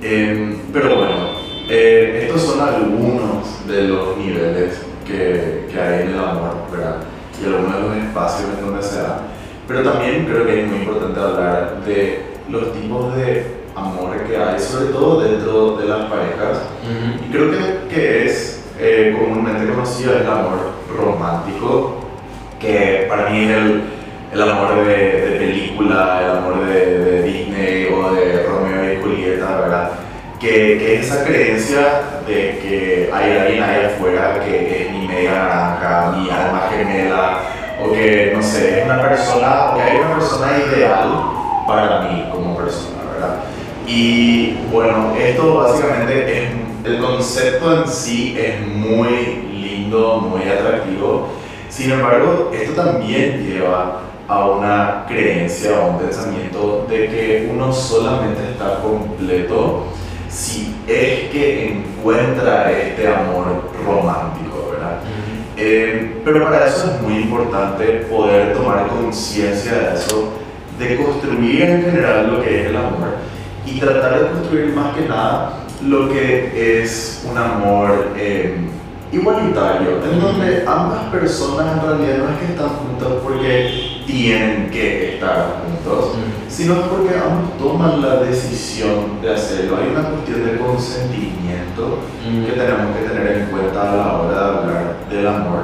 Em, 0.00 0.58
pero 0.72 0.96
bueno, 0.96 1.14
eh, 1.68 2.26
estos 2.26 2.42
son 2.42 2.60
algunos 2.60 3.66
de 3.66 3.82
los 3.88 4.16
niveles 4.16 4.85
que, 5.06 5.68
que 5.70 5.80
hay 5.80 6.02
en 6.02 6.08
el 6.10 6.18
amor, 6.18 6.54
¿verdad? 6.72 6.96
Y 7.40 7.46
algunos 7.46 7.74
de 7.74 7.80
los 7.80 7.96
espacios 7.96 8.50
en 8.58 8.66
donde 8.66 8.82
se 8.82 9.02
da. 9.02 9.20
Pero 9.68 9.82
también 9.82 10.24
creo 10.26 10.46
que 10.46 10.62
es 10.62 10.68
muy 10.68 10.78
importante 10.78 11.20
hablar 11.20 11.82
de 11.84 12.24
los 12.48 12.72
tipos 12.72 13.16
de 13.16 13.56
amor 13.74 14.16
que 14.26 14.36
hay, 14.36 14.58
sobre 14.58 14.86
todo 14.86 15.20
dentro 15.20 15.76
de 15.76 15.86
las 15.86 16.10
parejas. 16.10 16.62
Ujú. 16.82 17.24
Y 17.24 17.32
creo 17.32 17.50
que, 17.50 17.94
que 17.94 18.26
es 18.26 18.64
eh, 18.78 19.16
comúnmente 19.18 19.72
conocido 19.72 20.16
el 20.16 20.26
amor 20.26 20.72
romántico, 20.96 21.96
que 22.60 23.06
para 23.08 23.30
mí 23.30 23.44
es 23.44 23.50
el, 23.50 23.82
el 24.32 24.42
amor 24.42 24.86
de, 24.86 24.96
de 24.96 25.36
película, 25.38 26.20
el 26.24 26.30
amor 26.38 26.66
de, 26.66 26.98
de 26.98 27.22
Disney 27.22 27.88
o 27.92 28.12
de 28.12 28.46
Romeo 28.46 28.92
y 28.92 29.02
Julieta, 29.02 29.60
¿verdad? 29.60 29.90
Que, 30.46 30.78
que 30.78 30.94
es 30.94 31.06
esa 31.06 31.24
creencia 31.24 31.80
de 32.24 32.58
que 32.62 33.10
hay 33.12 33.32
alguien 33.32 33.64
ahí 33.64 33.84
afuera 33.86 34.40
que 34.44 34.82
es 34.82 34.92
mi 34.92 35.08
media 35.08 35.32
naranja, 35.32 36.12
mi 36.16 36.30
alma 36.30 36.68
gemela, 36.70 37.38
o 37.82 37.90
que, 37.90 38.30
no 38.32 38.40
sé, 38.40 38.78
es 38.78 38.84
una 38.84 39.02
persona, 39.02 39.72
o 39.72 39.74
que 39.74 39.82
hay 39.82 39.96
una 39.96 40.14
persona 40.14 40.52
ideal 40.56 41.08
para 41.66 42.02
mí 42.02 42.28
como 42.30 42.56
persona, 42.56 42.98
¿verdad? 43.12 43.36
Y 43.88 44.58
bueno, 44.70 45.16
esto 45.18 45.56
básicamente 45.56 46.44
es, 46.44 46.50
el 46.84 47.00
concepto 47.00 47.82
en 47.82 47.88
sí 47.88 48.38
es 48.38 48.64
muy 48.64 49.48
lindo, 49.52 50.18
muy 50.18 50.48
atractivo. 50.48 51.26
Sin 51.68 51.90
embargo, 51.90 52.52
esto 52.54 52.80
también 52.80 53.44
lleva 53.44 54.00
a 54.28 54.46
una 54.46 55.04
creencia, 55.08 55.76
a 55.76 55.86
un 55.86 55.98
pensamiento 55.98 56.86
de 56.88 57.08
que 57.08 57.50
uno 57.52 57.72
solamente 57.72 58.42
está 58.52 58.80
completo 58.80 59.86
si 60.28 60.74
es 60.86 61.30
que 61.30 61.72
encuentra 61.72 62.70
este 62.70 63.08
amor 63.08 63.70
romántico, 63.84 64.70
¿verdad? 64.72 65.00
Eh, 65.56 66.20
pero 66.24 66.44
para 66.44 66.66
eso 66.66 66.92
es 66.94 67.02
muy 67.02 67.22
importante 67.22 67.84
poder 68.10 68.54
tomar 68.54 68.86
conciencia 68.88 69.72
de 69.72 69.94
eso, 69.94 70.34
de 70.78 70.96
construir 70.96 71.62
en 71.62 71.84
general 71.84 72.30
lo 72.30 72.42
que 72.42 72.60
es 72.60 72.66
el 72.66 72.76
amor 72.76 73.16
y 73.64 73.80
tratar 73.80 74.20
de 74.20 74.30
construir 74.30 74.74
más 74.74 74.94
que 74.94 75.08
nada 75.08 75.66
lo 75.84 76.08
que 76.08 76.82
es 76.82 77.26
un 77.30 77.36
amor 77.36 78.12
eh, 78.16 78.56
igualitario, 79.12 80.02
en 80.04 80.20
donde 80.20 80.64
ambas 80.66 81.04
personas 81.10 81.74
en 81.74 81.86
realidad 81.86 82.18
no 82.18 82.30
es 82.30 82.38
que 82.38 82.52
están 82.52 82.68
juntas 82.68 83.08
porque 83.22 84.02
tienen 84.06 84.70
que 84.70 85.14
estar 85.14 85.62
juntos, 85.86 86.12
sino 86.48 86.74
porque 86.82 87.14
ambos 87.16 87.56
toman 87.58 88.02
la 88.02 88.16
decisión 88.16 89.20
de 89.22 89.34
hacerlo. 89.34 89.78
Hay 89.78 89.90
una 89.90 90.08
cuestión 90.08 90.44
de 90.44 90.58
consentimiento 90.58 91.98
que 92.24 92.52
tenemos 92.52 92.96
que 92.96 93.08
tener 93.08 93.36
en 93.38 93.46
cuenta 93.46 93.92
a 93.92 93.96
la 93.96 94.18
hora 94.18 94.34
de 94.34 94.58
hablar 94.58 94.96
del 95.10 95.26
amor. 95.26 95.62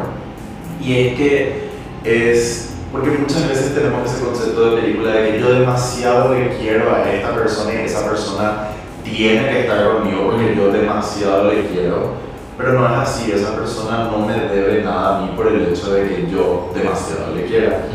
Y 0.81 0.99
es 0.99 1.17
que 1.17 1.69
es, 2.05 2.75
porque 2.91 3.11
muchas 3.11 3.49
veces 3.49 3.75
tenemos 3.75 4.11
ese 4.11 4.25
concepto 4.25 4.71
de 4.71 4.83
película 4.83 5.13
de 5.13 5.33
que 5.33 5.41
yo 5.41 5.53
demasiado 5.53 6.35
le 6.35 6.57
quiero 6.57 6.95
a 6.95 7.11
esta 7.11 7.35
persona 7.35 7.75
y 7.75 7.85
esa 7.85 8.09
persona 8.09 8.69
tiene 9.05 9.49
que 9.49 9.61
estar 9.61 9.93
conmigo 9.93 10.31
porque 10.31 10.55
yo 10.57 10.73
demasiado 10.73 11.53
le 11.53 11.67
quiero, 11.67 12.15
pero 12.57 12.73
no 12.75 12.87
es 12.87 12.93
así, 12.93 13.33
esa 13.33 13.55
persona 13.57 14.05
no 14.05 14.27
me 14.27 14.35
debe 14.35 14.83
nada 14.83 15.19
a 15.19 15.23
mí 15.23 15.33
por 15.37 15.49
el 15.49 15.69
hecho 15.69 15.95
de 15.95 16.09
que 16.09 16.31
yo 16.31 16.71
demasiado 16.75 17.35
le 17.35 17.45
quiera. 17.45 17.87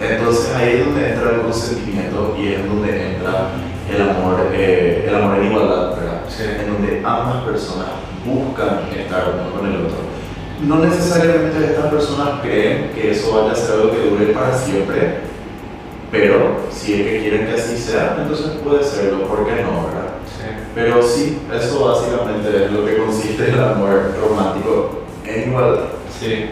Entonces 0.00 0.54
ahí 0.54 0.74
es 0.74 0.84
donde 0.84 1.12
entra 1.12 1.30
el 1.30 1.40
consentimiento 1.42 2.36
y 2.38 2.48
es 2.52 2.66
donde 2.66 3.14
entra 3.14 3.48
el 3.90 4.02
amor, 4.02 4.50
eh, 4.52 5.04
el 5.08 5.14
amor 5.14 5.38
en 5.38 5.46
igualdad, 5.46 5.96
¿verdad? 5.96 6.22
En 6.38 6.72
donde 6.72 7.02
ambas 7.04 7.44
personas 7.44 7.86
buscan 8.24 8.80
estar 8.94 9.34
uno 9.34 9.56
con 9.56 9.66
el 9.66 9.86
otro. 9.86 9.96
No 10.66 10.78
necesariamente 10.78 11.64
estas 11.64 11.86
personas 11.86 12.40
creen 12.42 12.90
que 12.94 13.10
eso 13.10 13.36
vaya 13.36 13.52
a 13.52 13.54
ser 13.54 13.76
algo 13.76 13.90
que 13.90 14.08
dure 14.08 14.26
para 14.32 14.56
siempre, 14.56 15.18
pero 16.10 16.56
si 16.70 16.94
es 16.94 17.06
que 17.06 17.20
quieren 17.20 17.46
que 17.46 17.54
así 17.54 17.76
sea, 17.76 18.16
entonces 18.20 18.52
puede 18.64 18.82
serlo, 18.82 19.26
¿por 19.26 19.46
qué 19.46 19.62
no, 19.62 19.86
verdad? 19.86 20.06
Pero 20.74 21.02
sí, 21.02 21.38
eso 21.54 21.86
básicamente 21.86 22.64
es 22.64 22.70
lo 22.70 22.84
que 22.84 22.98
consiste 22.98 23.48
el 23.48 23.60
amor 23.60 24.14
romántico 24.20 25.02
en 25.26 25.50
igualdad. 25.50 25.86
Sí. 26.18 26.50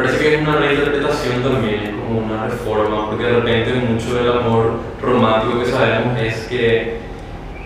Parece 0.00 0.18
que 0.18 0.34
es 0.34 0.40
una 0.40 0.56
reinterpretación 0.56 1.42
también, 1.42 1.80
es 1.82 1.90
como 1.90 2.20
una 2.20 2.46
reforma, 2.46 3.10
porque 3.10 3.24
de 3.24 3.32
repente 3.32 3.74
mucho 3.74 4.14
del 4.14 4.32
amor 4.32 4.80
romántico 5.02 5.60
que 5.60 5.70
sabemos 5.70 6.18
es 6.18 6.46
que, 6.46 6.96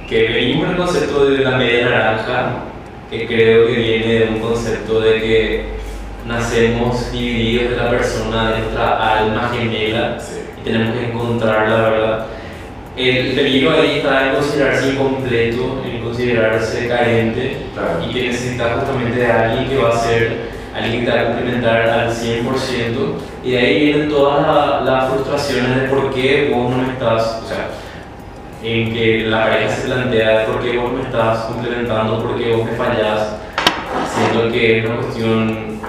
que 0.09 0.29
venimos 0.31 0.71
el 0.71 0.77
concepto 0.77 1.27
de 1.27 1.45
la 1.45 1.53
media 1.53 1.91
naranja, 1.91 2.65
que 3.09 3.29
creo 3.29 3.69
que 3.69 3.73
viene 3.75 4.19
de 4.19 4.29
un 4.31 4.41
concepto 4.41 4.99
de 4.99 5.21
que 5.21 5.65
nacemos 6.27 7.13
divididos 7.13 7.71
de 7.71 7.77
la 7.77 7.91
persona, 7.91 8.51
de 8.51 8.59
nuestra 8.63 9.21
alma 9.21 9.53
gemela, 9.55 10.19
y 10.61 10.65
tenemos 10.65 10.93
que 10.93 11.07
encontrar 11.11 11.69
la 11.69 11.77
verdad. 11.77 12.27
El 12.97 13.33
peligro 13.37 13.81
ahí 13.81 13.99
está 13.99 14.27
en 14.27 14.35
considerarse 14.35 14.89
incompleto, 14.89 15.83
en 15.87 16.03
considerarse 16.03 16.89
carente, 16.89 17.59
y 18.05 18.13
que 18.13 18.23
necesita 18.27 18.75
justamente 18.75 19.21
de 19.21 19.27
alguien 19.31 19.69
que 19.69 19.77
va 19.77 19.91
a 19.91 19.99
ser 19.99 20.64
alguien 20.75 21.05
que 21.05 21.11
te 21.11 21.17
va 21.17 21.23
a 21.23 21.27
complementar 21.27 21.89
al 21.89 22.11
100%, 22.11 22.45
y 23.45 23.51
de 23.53 23.59
ahí 23.59 23.85
vienen 23.85 24.09
todas 24.09 24.85
las 24.85 25.11
frustraciones 25.11 25.83
de 25.83 25.89
por 25.89 26.13
qué 26.13 26.51
vos 26.55 26.75
no 26.75 26.91
estás, 26.91 27.43
o 27.45 27.49
sea, 27.49 27.69
en 28.63 28.93
que 28.93 29.27
la 29.29 29.45
pareja 29.45 29.77
se 29.77 29.87
plantea 29.87 30.47
por 30.47 30.63
qué 30.63 30.79
vos 30.79 30.93
me 30.93 31.03
estás 31.03 31.45
complementando, 31.45 32.23
por 32.23 32.39
qué 32.39 32.53
vos 32.53 32.65
me 32.65 32.73
fallás, 32.73 33.37
siendo 34.15 34.51
que 34.51 34.79
es 34.79 34.87
una 34.87 34.97
cuestión 34.97 35.81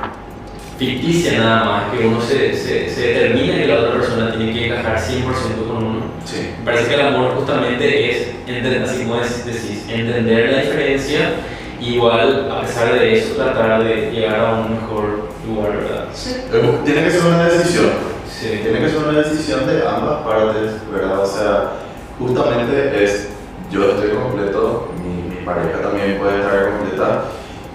ficticia 0.78 1.40
nada 1.40 1.66
más, 1.66 1.84
que 1.92 2.06
uno 2.06 2.22
se, 2.22 2.54
se, 2.54 2.90
se 2.90 3.02
determina 3.14 3.56
que 3.56 3.68
la 3.68 3.80
otra 3.80 3.94
persona 3.94 4.36
tiene 4.36 4.54
que 4.54 4.68
encajar 4.68 4.98
100% 4.98 5.68
con 5.68 5.84
uno. 5.84 6.02
Sí. 6.26 6.50
Me 6.60 6.66
parece 6.66 6.90
que 6.90 6.96
el 6.96 7.08
amor 7.08 7.36
justamente 7.36 8.12
es, 8.12 8.28
entender, 8.46 8.84
así 8.84 9.04
como 9.04 9.16
decís, 9.16 9.86
entender 9.88 10.52
la 10.52 10.62
diferencia 10.62 11.30
igual, 11.80 12.52
a 12.52 12.62
pesar 12.62 12.94
de 12.94 13.18
eso, 13.18 13.36
tratar 13.36 13.84
de 13.84 14.12
llegar 14.12 14.40
a 14.40 14.54
un 14.54 14.72
mejor 14.72 15.30
lugar, 15.48 15.78
¿verdad? 15.78 16.06
Sí. 16.14 16.36
Tiene 16.84 17.04
que 17.04 17.12
ser 17.12 17.26
una 17.26 17.46
decisión. 17.46 17.86
Sí. 18.30 18.60
Tiene 18.64 18.80
que 18.80 18.90
ser 18.90 19.00
una 19.00 19.20
decisión 19.20 19.68
de 19.68 19.88
ambas 19.88 20.22
partes, 20.24 20.74
¿verdad? 20.92 21.20
O 21.22 21.26
sea, 21.26 21.72
justamente 22.20 23.04
es 23.04 23.30
yo 23.72 23.92
estoy 23.92 24.10
completo, 24.12 24.90
mi, 25.04 25.36
mi 25.36 25.46
pareja 25.46 25.82
también 25.82 26.18
puede 26.20 26.40
estar 26.40 26.78
completa 26.78 27.24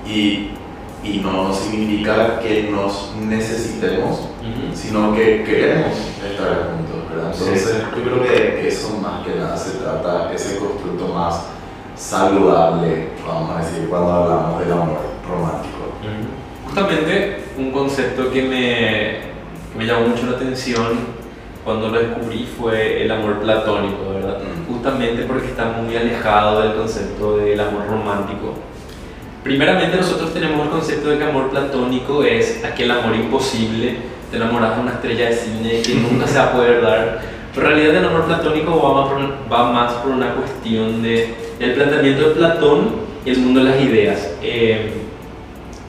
y, 0.07 0.51
y 1.03 1.21
no 1.23 1.53
significa 1.53 2.39
que 2.41 2.71
nos 2.71 3.15
necesitemos, 3.21 4.29
sino 4.75 5.15
que 5.15 5.45
queremos 5.45 5.93
estar 6.25 6.71
juntos, 6.71 7.11
¿verdad? 7.11 7.33
Entonces, 7.33 7.83
yo 7.97 8.03
creo 8.03 8.23
que 8.23 8.69
eso 8.69 8.99
más 9.03 9.27
que 9.27 9.35
nada 9.35 9.57
se 9.57 9.79
trata, 9.79 10.33
ese 10.33 10.59
constructo 10.59 11.09
más 11.09 11.47
saludable, 12.01 13.09
vamos 13.27 13.51
a 13.51 13.59
decir, 13.59 13.89
cuando 13.89 14.11
hablamos 14.11 14.61
del 14.61 14.73
amor 14.73 14.99
romántico. 15.29 15.77
Justamente 16.65 17.45
un 17.59 17.71
concepto 17.73 18.31
que 18.33 18.43
me, 18.43 19.79
me 19.79 19.87
llamó 19.87 20.09
mucho 20.09 20.27
la 20.27 20.37
atención 20.37 21.21
cuando 21.63 21.91
lo 21.91 22.01
descubrí 22.01 22.49
fue 22.59 23.03
el 23.05 23.11
amor 23.11 23.41
platónico, 23.41 24.15
¿verdad? 24.15 24.39
Justamente 24.67 25.25
porque 25.25 25.49
está 25.49 25.67
muy 25.67 25.95
alejado 25.95 26.63
del 26.63 26.75
concepto 26.75 27.37
del 27.37 27.61
amor 27.61 27.87
romántico. 27.87 28.55
Primeramente 29.45 29.99
nosotros 29.99 30.33
tenemos 30.33 30.65
el 30.67 30.71
concepto 30.71 31.11
de 31.11 31.19
que 31.19 31.25
amor 31.25 31.51
platónico 31.51 32.25
es 32.25 32.65
aquel 32.65 32.91
amor 32.91 33.15
imposible, 33.15 33.97
te 34.31 34.37
enamoras 34.37 34.77
de 34.77 34.83
una 34.83 34.93
estrella 34.93 35.29
de 35.29 35.37
cine 35.37 35.83
que 35.83 35.95
nunca 36.11 36.27
se 36.27 36.39
va 36.39 36.45
a 36.45 36.53
poder 36.53 36.81
dar, 36.81 37.21
pero 37.55 37.67
en 37.67 37.73
realidad 37.75 37.97
el 37.97 38.09
amor 38.09 38.25
platónico 38.25 38.83
va 38.83 39.03
más 39.03 39.13
por, 39.13 39.53
va 39.53 39.73
más 39.73 39.93
por 39.95 40.13
una 40.13 40.35
cuestión 40.35 41.03
de 41.03 41.50
el 41.61 41.75
planteamiento 41.75 42.31
de 42.31 42.35
Platón 42.35 42.89
y 43.25 43.31
el 43.31 43.39
mundo 43.39 43.63
de 43.63 43.71
las 43.71 43.81
ideas. 43.81 44.31
Eh, 44.43 44.93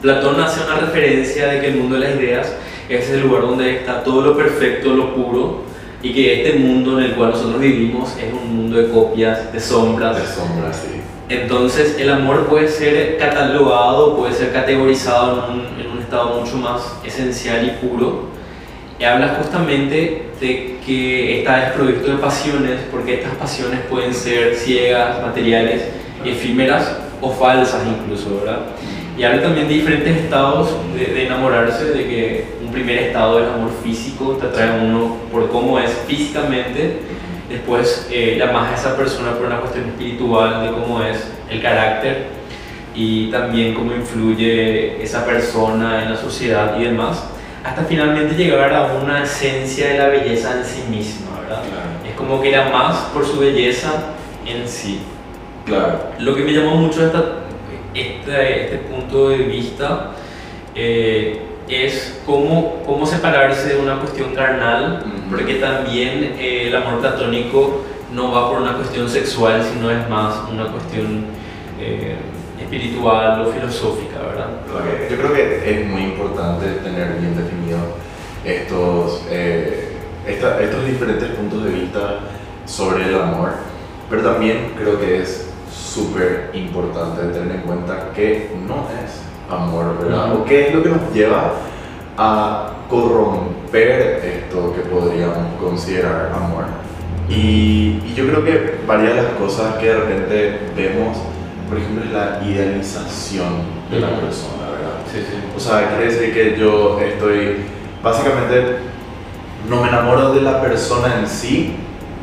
Platón 0.02 0.38
hace 0.40 0.60
una 0.64 0.76
referencia 0.76 1.48
de 1.48 1.60
que 1.60 1.68
el 1.68 1.76
mundo 1.76 1.94
de 1.96 2.08
las 2.08 2.16
ideas 2.16 2.54
es 2.88 3.08
el 3.10 3.22
lugar 3.22 3.42
donde 3.42 3.76
está 3.76 4.04
todo 4.04 4.20
lo 4.20 4.36
perfecto, 4.36 4.92
lo 4.92 5.14
puro, 5.14 5.62
y 6.02 6.12
que 6.12 6.42
este 6.42 6.58
mundo 6.58 6.98
en 6.98 7.06
el 7.06 7.14
cual 7.14 7.30
nosotros 7.30 7.60
vivimos 7.60 8.10
es 8.18 8.32
un 8.32 8.54
mundo 8.54 8.76
de 8.76 8.90
copias, 8.90 9.52
de 9.52 9.60
sombras. 9.60 10.16
De 10.16 10.26
sombras, 10.26 10.76
sí. 10.76 11.00
Entonces 11.28 11.96
el 11.98 12.10
amor 12.10 12.46
puede 12.46 12.68
ser 12.68 13.16
catalogado, 13.16 14.16
puede 14.16 14.34
ser 14.34 14.52
categorizado 14.52 15.46
en 15.46 15.54
un, 15.54 15.80
en 15.80 15.90
un 15.92 15.98
estado 16.00 16.40
mucho 16.40 16.56
más 16.56 16.96
esencial 17.04 17.64
y 17.66 17.86
puro. 17.86 18.32
Y 19.02 19.04
habla 19.04 19.34
justamente 19.36 20.26
de 20.40 20.76
que 20.86 21.40
está 21.40 21.56
desprovisto 21.56 22.08
de 22.08 22.18
pasiones, 22.18 22.78
porque 22.88 23.14
estas 23.14 23.34
pasiones 23.34 23.80
pueden 23.90 24.14
ser 24.14 24.54
ciegas, 24.54 25.20
materiales, 25.20 25.88
efímeras 26.24 26.98
o 27.20 27.32
falsas 27.32 27.82
incluso, 27.84 28.38
¿verdad? 28.38 28.60
Y 29.18 29.24
habla 29.24 29.42
también 29.42 29.66
de 29.66 29.74
diferentes 29.74 30.18
estados 30.18 30.68
de, 30.94 31.26
enamorarse, 31.26 31.86
de 31.86 32.04
que 32.04 32.44
un 32.64 32.70
primer 32.70 32.96
estado 32.98 33.40
es 33.40 33.48
amor 33.48 33.72
físico, 33.82 34.38
te 34.40 34.46
atrae 34.46 34.68
a 34.68 34.84
uno 34.84 35.16
por 35.32 35.50
cómo 35.50 35.80
es 35.80 35.90
físicamente, 36.06 36.98
después 37.48 38.06
eh, 38.08 38.36
llamas 38.38 38.70
a 38.70 38.74
esa 38.76 38.96
persona 38.96 39.32
por 39.32 39.46
una 39.46 39.58
cuestión 39.58 39.86
espiritual, 39.86 40.62
de 40.62 40.80
cómo 40.80 41.02
es 41.02 41.28
el 41.50 41.60
carácter 41.60 42.26
y 42.94 43.32
también 43.32 43.74
cómo 43.74 43.96
influye 43.96 45.02
esa 45.02 45.26
persona 45.26 46.04
en 46.04 46.12
la 46.12 46.16
sociedad 46.16 46.78
y 46.78 46.84
demás 46.84 47.31
hasta 47.64 47.84
finalmente 47.84 48.34
llegar 48.34 48.72
a 48.72 48.94
una 48.94 49.22
esencia 49.22 49.88
de 49.88 49.98
la 49.98 50.08
belleza 50.08 50.58
en 50.58 50.64
sí 50.64 50.82
misma, 50.90 51.40
¿verdad? 51.40 51.62
Es 52.08 52.14
como 52.16 52.40
que 52.40 52.48
era 52.48 52.70
más 52.70 52.96
por 53.14 53.24
su 53.24 53.38
belleza 53.38 54.14
en 54.46 54.68
sí. 54.68 55.00
Claro. 55.64 56.00
Lo 56.18 56.34
que 56.34 56.42
me 56.42 56.52
llamó 56.52 56.74
mucho 56.74 57.06
esta, 57.06 57.22
este, 57.94 58.64
este 58.64 58.78
punto 58.78 59.28
de 59.28 59.38
vista 59.38 60.10
eh, 60.74 61.40
es 61.68 62.20
cómo, 62.26 62.82
cómo 62.84 63.06
separarse 63.06 63.74
de 63.74 63.80
una 63.80 64.00
cuestión 64.00 64.34
carnal, 64.34 65.04
porque 65.30 65.54
también 65.56 66.34
eh, 66.38 66.64
el 66.66 66.76
amor 66.76 67.00
platónico 67.00 67.84
no 68.12 68.32
va 68.32 68.50
por 68.50 68.60
una 68.60 68.74
cuestión 68.74 69.08
sexual, 69.08 69.62
sino 69.62 69.90
es 69.90 70.08
más 70.08 70.36
una 70.50 70.66
cuestión... 70.66 71.26
Eh, 71.80 72.16
espiritual 72.72 73.42
o 73.42 73.52
filosófica, 73.52 74.18
¿verdad? 74.20 74.48
Yo 75.10 75.16
creo 75.16 75.32
que 75.34 75.70
es 75.70 75.86
muy 75.86 76.04
importante 76.04 76.66
tener 76.82 77.18
bien 77.18 77.36
definidos 77.36 77.82
estos, 78.44 79.26
eh, 79.30 79.92
estos 80.26 80.86
diferentes 80.86 81.28
puntos 81.30 81.64
de 81.64 81.70
vista 81.70 82.20
sobre 82.64 83.04
el 83.08 83.14
amor, 83.14 83.50
pero 84.08 84.22
también 84.22 84.72
creo 84.78 84.98
que 84.98 85.20
es 85.20 85.50
súper 85.70 86.50
importante 86.54 87.38
tener 87.38 87.56
en 87.56 87.62
cuenta 87.62 88.10
que 88.14 88.50
no 88.66 88.86
es 89.04 89.20
amor, 89.50 89.98
¿verdad? 90.00 90.34
O 90.34 90.44
qué 90.44 90.68
es 90.68 90.74
lo 90.74 90.82
que 90.82 90.88
nos 90.88 91.12
lleva 91.12 91.52
a 92.16 92.72
corromper 92.88 94.22
esto 94.24 94.74
que 94.74 94.80
podríamos 94.80 95.60
considerar 95.60 96.32
amor. 96.34 96.64
Y, 97.28 98.00
y 98.06 98.14
yo 98.16 98.26
creo 98.26 98.44
que 98.44 98.80
varias 98.86 99.14
de 99.14 99.22
las 99.22 99.32
cosas 99.32 99.74
que 99.76 99.86
de 99.86 99.94
repente 99.94 100.58
vemos 100.74 101.18
por 101.68 101.78
ejemplo, 101.78 102.04
es 102.04 102.12
la 102.12 102.40
idealización 102.44 103.82
de 103.90 104.00
la 104.00 104.08
persona, 104.08 104.70
¿verdad? 104.70 104.98
Sí, 105.10 105.18
sí. 105.20 105.36
O 105.56 105.60
sea, 105.60 105.88
quiere 105.88 106.12
decir 106.12 106.34
que 106.34 106.58
yo 106.58 107.00
estoy, 107.00 107.56
básicamente, 108.02 108.78
no 109.68 109.82
me 109.82 109.88
enamoro 109.88 110.32
de 110.32 110.42
la 110.42 110.60
persona 110.60 111.20
en 111.20 111.28
sí, 111.28 111.76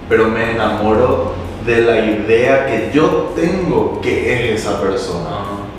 pero 0.07 0.27
me 0.27 0.51
enamoro 0.51 1.33
de 1.65 1.81
la 1.81 1.99
idea 1.99 2.65
que 2.65 2.91
yo 2.93 3.33
tengo 3.35 3.99
que 4.01 4.53
es 4.53 4.61
esa 4.61 4.81
persona. 4.81 5.29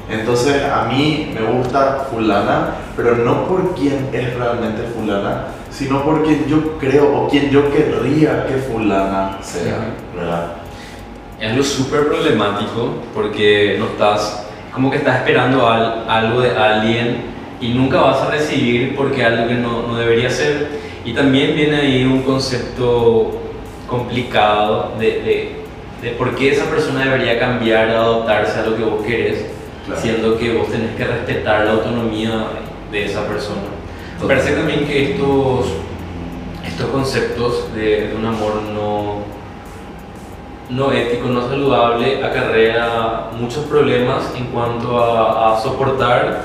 Entonces 0.08 0.64
a 0.64 0.86
mí 0.86 1.32
me 1.34 1.42
gusta 1.52 2.08
fulana, 2.10 2.74
pero 2.96 3.16
no 3.16 3.46
por 3.46 3.74
quien 3.74 4.08
es 4.12 4.34
realmente 4.34 4.82
fulana, 4.94 5.46
sino 5.70 6.02
por 6.02 6.24
quien 6.24 6.46
yo 6.46 6.78
creo 6.78 7.16
o 7.16 7.28
quien 7.28 7.50
yo 7.50 7.70
querría 7.70 8.46
que 8.46 8.54
fulana 8.54 9.38
sea, 9.40 9.94
¿verdad? 10.16 10.56
Es 11.40 11.50
algo 11.50 11.62
súper 11.64 12.06
problemático 12.06 12.96
porque 13.14 13.76
no 13.78 13.86
estás, 13.86 14.46
como 14.72 14.90
que 14.90 14.98
estás 14.98 15.20
esperando 15.20 15.66
algo 15.66 16.42
de 16.42 16.50
alguien 16.50 17.22
y 17.60 17.70
nunca 17.70 18.00
vas 18.00 18.20
a 18.22 18.30
recibir 18.30 18.94
porque 18.94 19.24
algo 19.24 19.48
que 19.48 19.54
no, 19.54 19.86
no 19.86 19.96
debería 19.96 20.28
ser. 20.28 20.68
Y 21.04 21.14
también 21.14 21.54
viene 21.54 21.76
ahí 21.76 22.04
un 22.04 22.22
concepto 22.22 23.40
complicado 23.86 24.92
de, 24.98 25.06
de, 25.06 25.56
de, 26.02 26.10
por 26.10 26.36
qué 26.36 26.52
esa 26.52 26.66
persona 26.66 27.04
debería 27.04 27.38
cambiar, 27.38 27.88
adaptarse 27.88 28.60
a 28.60 28.66
lo 28.66 28.76
que 28.76 28.84
vos 28.84 29.02
querés, 29.02 29.46
siendo 29.96 30.38
que 30.38 30.52
vos 30.52 30.70
tenés 30.70 30.94
que 30.94 31.04
respetar 31.04 31.64
la 31.64 31.72
autonomía 31.72 32.48
de 32.92 33.06
esa 33.06 33.26
persona. 33.26 33.62
Me 34.20 34.26
parece 34.26 34.52
también 34.52 34.86
que 34.86 35.12
estos, 35.12 35.68
estos 36.66 36.86
conceptos 36.90 37.74
de, 37.74 38.08
de 38.08 38.14
un 38.14 38.26
amor 38.26 38.62
no, 38.74 39.19
no 40.70 40.92
ético, 40.92 41.28
no 41.28 41.48
saludable, 41.48 42.22
acarrea 42.24 43.30
muchos 43.38 43.64
problemas 43.64 44.32
en 44.36 44.46
cuanto 44.46 44.98
a, 44.98 45.56
a 45.56 45.60
soportar 45.60 46.42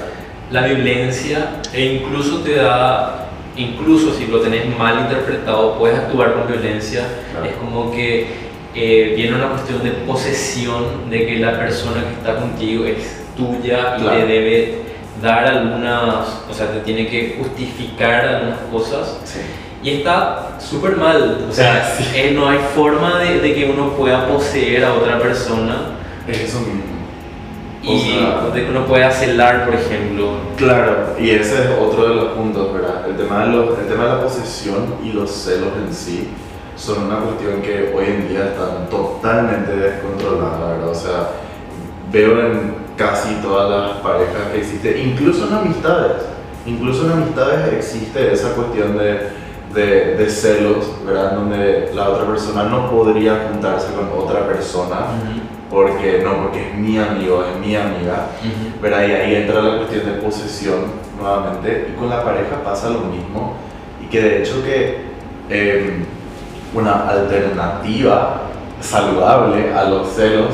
la 0.51 0.63
violencia 0.63 1.61
e 1.73 1.95
incluso 1.95 2.39
te 2.39 2.55
da, 2.55 3.27
incluso 3.55 4.13
si 4.13 4.27
lo 4.27 4.39
tenés 4.39 4.75
mal 4.77 5.01
interpretado, 5.01 5.77
puedes 5.77 5.97
actuar 5.97 6.33
con 6.33 6.47
violencia. 6.47 7.05
Es 7.43 7.53
como 7.57 7.91
que 7.91 8.27
eh, 8.73 9.13
viene 9.15 9.35
una 9.35 9.49
cuestión 9.49 9.83
de 9.83 9.91
posesión, 9.91 11.09
de 11.09 11.25
que 11.25 11.37
la 11.37 11.57
persona 11.57 12.03
que 12.03 12.13
está 12.13 12.35
contigo 12.35 12.85
es 12.85 13.23
tuya 13.35 13.97
y 13.97 14.03
te 14.03 14.25
debe 14.25 14.81
dar 15.21 15.45
algunas, 15.45 16.43
o 16.49 16.53
sea, 16.53 16.71
te 16.71 16.79
tiene 16.81 17.07
que 17.07 17.37
justificar 17.39 18.25
algunas 18.25 18.59
cosas. 18.71 19.19
Y 19.85 19.97
está 19.97 20.57
súper 20.59 20.97
mal, 20.97 21.45
o 21.47 21.53
sea, 21.53 21.95
eh, 22.15 22.31
no 22.35 22.49
hay 22.49 22.57
forma 22.73 23.19
de, 23.19 23.39
de, 23.39 23.53
que 23.53 23.69
uno 23.69 23.91
pueda 23.91 24.27
poseer 24.27 24.83
a 24.83 24.93
otra 24.95 25.19
persona. 25.19 25.91
Es 26.27 26.39
eso 26.39 26.59
mismo 26.61 26.95
y 27.87 28.51
de 28.53 28.65
que 28.65 28.69
uno 28.69 28.85
pueda 28.85 29.11
celar, 29.11 29.65
por 29.65 29.75
ejemplo. 29.75 30.29
Claro, 30.57 31.15
y 31.19 31.29
ese 31.29 31.63
es 31.63 31.69
otro 31.79 32.09
de 32.09 32.15
los 32.15 32.27
puntos, 32.33 32.73
¿verdad? 32.73 33.07
El 33.07 33.15
tema 33.15 33.45
de, 33.45 33.51
los, 33.51 33.79
el 33.79 33.87
tema 33.87 34.03
de 34.05 34.09
la 34.09 34.21
posesión 34.21 34.95
y 35.03 35.11
los 35.11 35.29
celos 35.31 35.69
en 35.85 35.93
sí 35.93 36.29
son 36.75 37.05
una 37.05 37.17
cuestión 37.17 37.61
que 37.61 37.93
hoy 37.95 38.05
en 38.05 38.27
día 38.27 38.45
están 38.45 38.89
totalmente 38.89 39.75
descontroladas, 39.75 40.59
¿verdad? 40.59 40.89
O 40.89 40.95
sea, 40.95 41.29
veo 42.11 42.39
en 42.41 42.75
casi 42.97 43.35
todas 43.35 43.69
las 43.69 43.97
parejas 44.01 44.51
que 44.51 44.59
existen, 44.59 44.97
incluso 44.97 45.47
en 45.47 45.53
amistades, 45.53 46.23
incluso 46.65 47.05
en 47.05 47.11
amistades 47.11 47.73
existe 47.73 48.33
esa 48.33 48.53
cuestión 48.53 48.97
de, 48.97 49.44
de, 49.75 50.15
de 50.15 50.29
celos, 50.29 50.89
¿verdad? 51.05 51.33
Donde 51.33 51.91
la 51.93 52.09
otra 52.09 52.25
persona 52.25 52.63
no 52.63 52.89
podría 52.89 53.49
juntarse 53.51 53.93
con 53.93 54.09
otra 54.17 54.47
persona 54.47 55.07
porque 55.69 56.21
no, 56.23 56.43
porque 56.43 56.69
es 56.69 56.75
mi 56.75 56.97
amigo, 56.97 57.43
es 57.43 57.59
mi 57.59 57.75
amiga, 57.75 58.27
pero 58.81 58.95
ahí, 58.95 59.11
ahí 59.11 59.35
entra 59.35 59.61
la 59.61 59.77
cuestión 59.77 60.05
de 60.05 60.21
posesión 60.21 60.75
nuevamente 61.19 61.89
y 61.91 61.99
con 61.99 62.09
la 62.09 62.23
pareja 62.23 62.63
pasa 62.63 62.89
lo 62.89 63.01
mismo 63.01 63.55
y 64.01 64.05
que 64.05 64.21
de 64.21 64.41
hecho 64.41 64.63
que 64.63 65.01
em, 65.49 66.05
una 66.73 67.09
alternativa 67.09 68.43
saludable 68.79 69.73
a 69.73 69.89
los 69.89 70.09
celos 70.09 70.51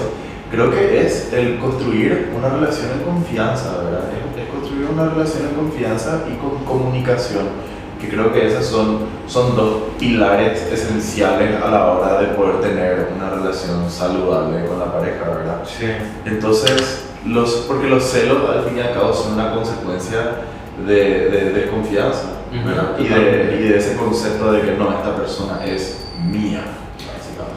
creo 0.49 0.71
que 0.71 1.01
es 1.05 1.31
el 1.33 1.59
construir 1.59 2.31
una 2.35 2.49
relación 2.49 2.91
en 2.91 3.03
confianza, 3.03 3.77
¿verdad? 3.83 4.09
es 4.37 4.49
construir 4.49 4.87
una 4.89 5.09
relación 5.09 5.49
en 5.49 5.55
confianza 5.55 6.21
y 6.31 6.35
con 6.37 6.63
comunicación 6.65 7.70
que 8.01 8.09
creo 8.09 8.33
que 8.33 8.47
esos 8.47 8.65
son, 8.65 8.99
son 9.27 9.55
dos 9.55 9.83
pilares 9.99 10.63
esenciales 10.71 11.61
a 11.61 11.69
la 11.69 11.91
hora 11.91 12.19
de 12.19 12.27
poder 12.29 12.59
tener 12.61 13.09
una 13.15 13.29
relación 13.29 13.89
saludable 13.89 14.65
con 14.65 14.79
la 14.79 14.91
pareja, 14.91 15.29
¿verdad? 15.29 15.61
Sí. 15.65 15.85
Entonces, 16.25 17.03
los, 17.25 17.65
porque 17.67 17.87
los 17.87 18.03
celos 18.03 18.49
al 18.49 18.63
fin 18.65 18.77
y 18.77 18.81
al 18.81 18.93
cabo 18.93 19.13
son 19.13 19.33
una 19.33 19.53
consecuencia 19.53 20.41
de, 20.85 21.29
de 21.29 21.51
desconfianza, 21.51 22.23
¿verdad? 22.51 22.95
y, 22.97 23.03
de, 23.03 23.59
y, 23.59 23.69
de, 23.69 23.77
ese 23.77 23.95
concepto 23.95 24.51
de 24.51 24.61
que 24.61 24.71
no, 24.71 24.91
esta 24.91 25.15
persona 25.15 25.63
es 25.63 26.05
mía. 26.23 26.63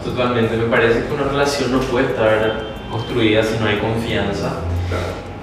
Totalmente, 0.04 0.56
me 0.58 0.66
parece 0.66 1.06
que 1.06 1.14
una 1.14 1.24
relación 1.24 1.72
no 1.72 1.80
puede 1.80 2.08
estar 2.08 2.74
construida 2.90 3.42
si 3.42 3.58
no 3.58 3.66
hay 3.66 3.78
confianza. 3.78 4.60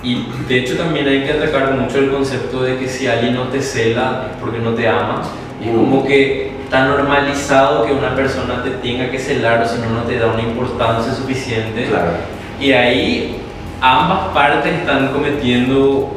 Y 0.04 0.28
de 0.48 0.60
hecho 0.60 0.78
también 0.78 1.08
hay 1.08 1.24
que 1.24 1.32
atacar 1.32 1.74
mucho 1.74 2.00
el 2.00 2.10
concepto 2.10 2.64
de 2.64 2.78
que 2.78 2.88
si 2.88 3.08
alguien 3.08 3.36
no 3.36 3.50
te 3.50 3.62
cela 3.62 4.30
es 4.32 4.38
porque 4.40 4.60
no 4.60 4.72
te 4.72 4.88
ama. 4.88 5.22
Y 5.64 5.70
es 5.70 5.76
como 5.76 6.06
que 6.06 6.52
está 6.64 6.86
normalizado 6.86 7.86
que 7.86 7.94
una 7.94 8.16
persona 8.16 8.64
te 8.64 8.72
tenga 8.72 9.12
que 9.12 9.20
celar 9.20 9.62
o 9.62 9.68
si 9.68 9.80
no, 9.80 9.90
no 9.90 10.02
te 10.04 10.18
da 10.18 10.28
una 10.28 10.42
importancia 10.42 11.14
suficiente. 11.14 11.86
Claro. 11.86 12.12
Y 12.60 12.72
ahí 12.72 13.38
ambas 13.80 14.30
partes 14.34 14.74
están 14.74 15.10
cometiendo 15.10 16.14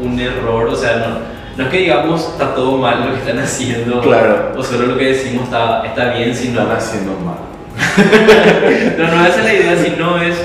un 0.00 0.18
error, 0.18 0.68
o 0.68 0.76
sea, 0.76 0.96
no, 0.98 1.18
no 1.56 1.64
es 1.64 1.70
que 1.70 1.78
digamos 1.78 2.28
está 2.28 2.54
todo 2.54 2.78
mal 2.78 3.04
lo 3.04 3.12
que 3.12 3.18
están 3.18 3.38
haciendo, 3.40 4.00
claro. 4.00 4.52
o 4.56 4.62
solo 4.62 4.86
lo 4.86 4.96
que 4.96 5.06
decimos 5.06 5.44
está, 5.44 5.84
está 5.84 6.14
bien, 6.14 6.34
sino... 6.34 6.62
Están 6.62 6.76
haciendo 6.76 7.12
mal. 7.18 7.38
no, 8.98 9.16
no 9.16 9.26
esa 9.26 9.38
es 9.38 9.44
la 9.44 9.54
idea, 9.54 9.76
sino 9.76 10.22
es 10.22 10.36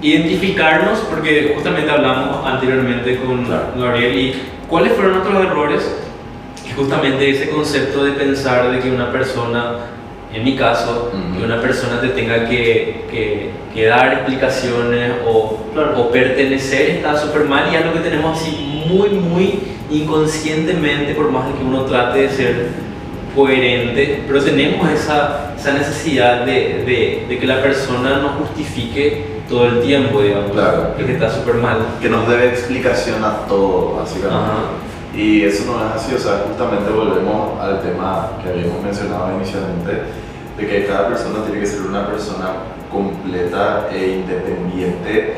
identificarnos, 0.00 1.00
porque 1.10 1.52
justamente 1.54 1.90
hablamos 1.90 2.46
anteriormente 2.46 3.18
con 3.18 3.48
Gabriel, 3.78 4.18
y 4.18 4.42
cuáles 4.68 4.92
fueron 4.92 5.14
nuestros 5.14 5.44
errores, 5.44 5.96
y 6.68 6.72
justamente 6.72 7.30
ese 7.30 7.50
concepto 7.50 8.04
de 8.04 8.12
pensar 8.12 8.70
de 8.70 8.80
que 8.80 8.90
una 8.90 9.10
persona, 9.10 9.76
en 10.32 10.44
mi 10.44 10.54
caso, 10.56 11.10
que 11.36 11.44
una 11.44 11.60
persona 11.60 12.00
te 12.00 12.08
tenga 12.08 12.48
que, 12.48 13.06
que, 13.10 13.50
que 13.74 13.86
dar 13.86 14.12
explicaciones 14.12 15.12
o, 15.26 15.58
o 15.96 16.10
pertenecer 16.10 16.90
está 16.90 17.16
súper 17.16 17.44
mal 17.44 17.72
y 17.72 17.76
algo 17.76 17.94
que 17.94 18.00
tenemos 18.00 18.40
así 18.40 18.84
muy, 18.86 19.10
muy 19.10 19.60
inconscientemente, 19.90 21.14
por 21.14 21.30
más 21.30 21.46
que 21.54 21.64
uno 21.64 21.82
trate 21.84 22.22
de 22.22 22.30
ser 22.30 22.66
coherente, 23.34 24.24
pero 24.26 24.42
tenemos 24.42 24.90
esa, 24.90 25.54
esa 25.56 25.72
necesidad 25.72 26.44
de, 26.44 26.84
de, 26.84 27.24
de, 27.28 27.38
que 27.38 27.46
la 27.46 27.62
persona 27.62 28.18
nos 28.18 28.32
justifique 28.32 29.37
todo 29.48 29.66
el 29.66 29.80
tiempo, 29.80 30.20
digamos, 30.20 30.52
claro. 30.52 30.94
que 30.96 31.12
está 31.12 31.30
súper 31.30 31.54
mal. 31.56 31.78
Que 32.00 32.08
nos 32.08 32.28
debe 32.28 32.48
explicación 32.48 33.24
a 33.24 33.46
todo, 33.48 33.96
básicamente. 33.96 34.36
Ajá. 34.36 34.88
Y 35.14 35.42
eso 35.42 35.64
no 35.66 35.84
es 35.84 35.94
así, 35.96 36.14
o 36.14 36.18
sea, 36.18 36.44
justamente 36.46 36.90
volvemos 36.90 37.58
al 37.60 37.80
tema 37.80 38.30
que 38.42 38.50
habíamos 38.50 38.82
mencionado 38.82 39.34
inicialmente, 39.36 40.02
de 40.56 40.66
que 40.66 40.86
cada 40.86 41.08
persona 41.08 41.44
tiene 41.44 41.60
que 41.60 41.66
ser 41.66 41.80
una 41.80 42.06
persona 42.06 42.52
completa 42.92 43.88
e 43.90 44.20
independiente 44.20 45.34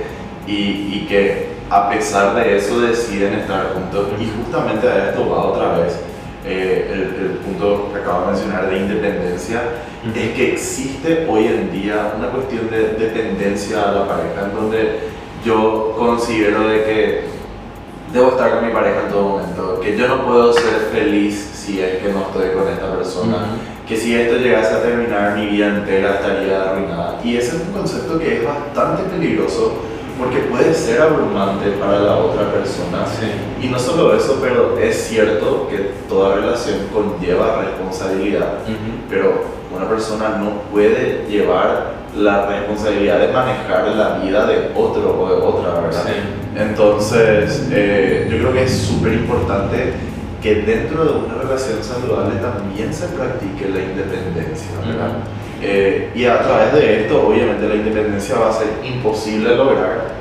y, 0.46 0.53
y 0.53 1.07
que 1.09 1.51
a 1.70 1.88
pesar 1.88 2.35
de 2.35 2.57
eso 2.57 2.81
deciden 2.81 3.35
estar 3.35 3.73
juntos. 3.73 4.09
Y 4.20 4.29
justamente 4.37 4.88
a 4.88 5.11
esto 5.11 5.31
va 5.31 5.44
otra 5.44 5.79
vez 5.79 5.99
eh, 6.44 6.90
el, 6.92 7.01
el, 7.01 7.31
punto 7.38 7.90
que 7.92 8.01
acabo 8.01 8.27
de 8.27 8.33
mencionar 8.33 8.68
de 8.68 8.77
independencia, 8.79 9.62
es 10.14 10.30
que 10.34 10.52
existe 10.52 11.26
hoy 11.28 11.46
en 11.46 11.72
día 11.72 12.14
una 12.16 12.28
cuestión 12.30 12.70
de 12.70 12.94
dependencia 12.94 13.82
a 13.82 13.92
la 13.92 14.08
pareja, 14.08 14.46
en 14.46 14.54
donde 14.54 14.98
yo 15.44 15.94
considero 15.98 16.68
de 16.68 16.84
que 16.84 17.24
debo 18.12 18.30
estar 18.30 18.50
con 18.54 18.66
mi 18.66 18.72
pareja 18.72 19.02
en 19.06 19.12
todo 19.12 19.22
momento, 19.22 19.80
que 19.80 19.96
yo 19.96 20.08
no 20.08 20.26
puedo 20.26 20.52
ser 20.52 20.88
feliz 20.92 21.50
si 21.52 21.80
es 21.80 21.98
que 21.98 22.12
no 22.12 22.22
estoy 22.22 22.50
con 22.50 22.68
esta 22.68 22.92
persona, 22.94 23.36
que 23.86 23.96
si 23.96 24.14
esto 24.14 24.36
llegase 24.36 24.74
a 24.74 24.82
terminar 24.82 25.36
mi 25.36 25.46
vida 25.46 25.68
entera 25.68 26.14
estaría 26.14 26.70
arruinada. 26.70 27.20
Y 27.22 27.36
ese 27.36 27.56
es 27.56 27.62
un 27.62 27.72
concepto 27.72 28.18
que 28.18 28.38
es 28.38 28.44
bastante 28.44 29.02
peligroso 29.04 29.74
porque 30.20 30.38
puede 30.52 30.74
ser 30.74 31.00
abrumante 31.00 31.70
para 31.80 31.98
la 32.00 32.16
otra 32.18 32.52
persona. 32.52 33.06
Sí. 33.18 33.66
Y 33.66 33.68
no 33.70 33.78
solo 33.78 34.14
eso, 34.14 34.38
pero 34.40 34.78
es 34.78 34.94
cierto 35.09 35.66
que 35.70 35.78
toda 36.09 36.37
relación 36.37 36.76
conlleva 36.92 37.62
responsabilidad, 37.62 38.59
Uh 38.66 38.70
-huh. 38.70 39.09
pero 39.09 39.26
una 39.74 39.88
persona 39.88 40.37
no 40.38 40.62
puede 40.70 41.24
llevar 41.28 41.98
la 42.16 42.46
responsabilidad 42.46 43.18
de 43.20 43.28
manejar 43.33 43.88
la 43.96 44.18
vida 44.18 44.46
de 44.46 44.72
otro 44.76 45.16
o 45.20 45.28
de 45.28 45.42
otra, 45.42 45.80
¿verdad? 45.80 46.04
Sí. 46.06 46.12
Entonces, 46.56 47.68
eh, 47.72 48.28
yo 48.30 48.38
creo 48.38 48.52
que 48.52 48.64
es 48.64 48.76
súper 48.83 49.12
importante 49.14 49.94
que 50.42 50.54
dentro 50.62 51.04
de 51.04 51.12
una 51.12 51.35
relación 51.42 51.78
saludable 51.83 52.40
también 52.40 52.92
se 52.92 53.06
practique 53.09 53.68
la 53.68 53.80
independencia, 53.80 54.70
¿verdad? 54.87 55.09
Uh 55.09 55.12
-huh. 55.12 55.49
Eh, 55.62 56.11
y 56.14 56.25
a 56.25 56.40
través 56.42 56.73
de 56.73 57.03
esto, 57.03 57.27
obviamente, 57.29 57.68
la 57.68 57.75
independencia 57.75 58.38
va 58.38 58.49
a 58.51 58.53
ser 58.53 58.68
imposible 58.85 59.55
lograr 59.57 60.12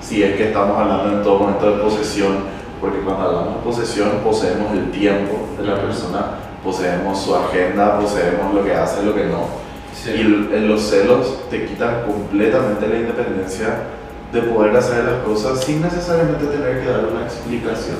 si 0.00 0.22
es 0.22 0.36
que 0.36 0.48
estamos 0.48 0.78
hablando 0.78 1.16
en 1.16 1.22
todo 1.22 1.38
momento 1.40 1.70
de 1.70 1.82
posesión, 1.82 2.36
porque 2.80 2.98
cuando 2.98 3.24
hablamos 3.28 3.54
de 3.56 3.60
posesión, 3.62 4.10
poseemos 4.22 4.72
el 4.72 4.90
tiempo 4.90 5.48
de 5.58 5.66
la 5.66 5.80
persona, 5.80 6.26
poseemos 6.62 7.18
su 7.20 7.34
agenda, 7.34 7.98
poseemos 7.98 8.54
lo 8.54 8.62
que 8.64 8.74
hace 8.74 9.02
lo 9.02 9.14
que 9.14 9.24
no. 9.24 9.48
Sí. 9.94 10.10
Y 10.10 10.22
los 10.22 10.82
celos 10.82 11.48
te 11.50 11.64
quitan 11.64 12.02
completamente 12.02 12.86
la 12.86 12.96
independencia 12.96 13.68
de 14.32 14.42
poder 14.42 14.76
hacer 14.76 15.04
las 15.04 15.22
cosas 15.24 15.64
sin 15.64 15.80
necesariamente 15.80 16.44
tener 16.46 16.80
que 16.82 16.86
dar 16.90 17.04
una 17.10 17.24
explicación. 17.24 17.96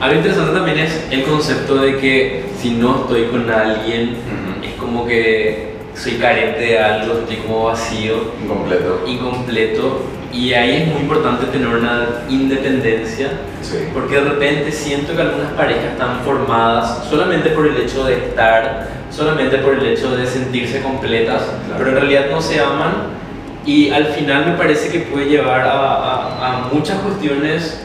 Algo 0.00 0.16
interesante 0.16 0.52
también 0.52 0.78
es 0.78 1.06
el 1.10 1.24
concepto 1.24 1.76
de 1.76 1.96
que 1.98 2.50
si 2.60 2.72
no 2.74 3.02
estoy 3.02 3.24
con 3.26 3.50
alguien, 3.50 4.10
Uh 4.10 4.62
-huh. 4.62 4.66
es 4.68 4.74
como 4.74 5.06
que 5.06 5.71
soy 5.94 6.12
carente 6.14 6.60
de 6.60 6.78
algo, 6.78 7.18
estoy 7.20 7.36
como 7.36 7.64
vacío, 7.64 8.32
Incompleto. 8.42 9.02
incompleto. 9.06 10.02
Y 10.32 10.54
ahí 10.54 10.82
es 10.82 10.86
muy 10.88 11.02
importante 11.02 11.46
tener 11.46 11.68
una 11.68 12.06
independencia, 12.30 13.28
Sí. 13.60 13.88
porque 13.92 14.14
de 14.14 14.22
repente 14.30 14.72
siento 14.72 15.14
que 15.14 15.20
algunas 15.22 15.52
parejas 15.52 15.84
están 15.92 16.20
formadas 16.24 17.04
solamente 17.10 17.50
por 17.50 17.66
el 17.66 17.76
hecho 17.76 18.04
de 18.04 18.14
estar, 18.14 18.88
solamente 19.10 19.58
por 19.58 19.74
el 19.74 19.84
hecho 19.86 20.16
de 20.16 20.26
sentirse 20.26 20.80
completas, 20.80 21.42
Claro. 21.42 21.74
pero 21.78 21.90
en 21.90 21.96
realidad 21.96 22.24
no 22.30 22.40
se 22.40 22.60
aman. 22.60 23.20
Y 23.66 23.90
al 23.90 24.06
final 24.06 24.46
me 24.46 24.52
parece 24.54 24.88
que 24.90 25.00
puede 25.00 25.26
llevar 25.26 25.60
a, 25.60 25.72
a- 25.72 26.46
a 26.66 26.68
muchas 26.72 26.98
cuestiones 27.00 27.84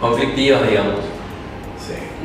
conflictivas, 0.00 0.68
digamos. 0.68 0.94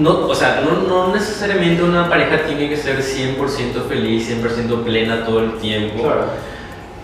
No, 0.04 0.28
o 0.28 0.36
sea, 0.36 0.62
no, 0.66 0.88
no 0.88 1.14
necesariamente 1.14 1.82
una 1.82 2.10
pareja 2.10 2.44
tiene 2.46 2.68
que 2.70 2.76
ser 2.78 3.00
100% 3.02 3.88
feliz, 3.88 4.30
100% 4.30 4.84
plena 4.84 5.24
todo 5.26 5.40
el 5.40 5.54
tiempo. 5.54 6.04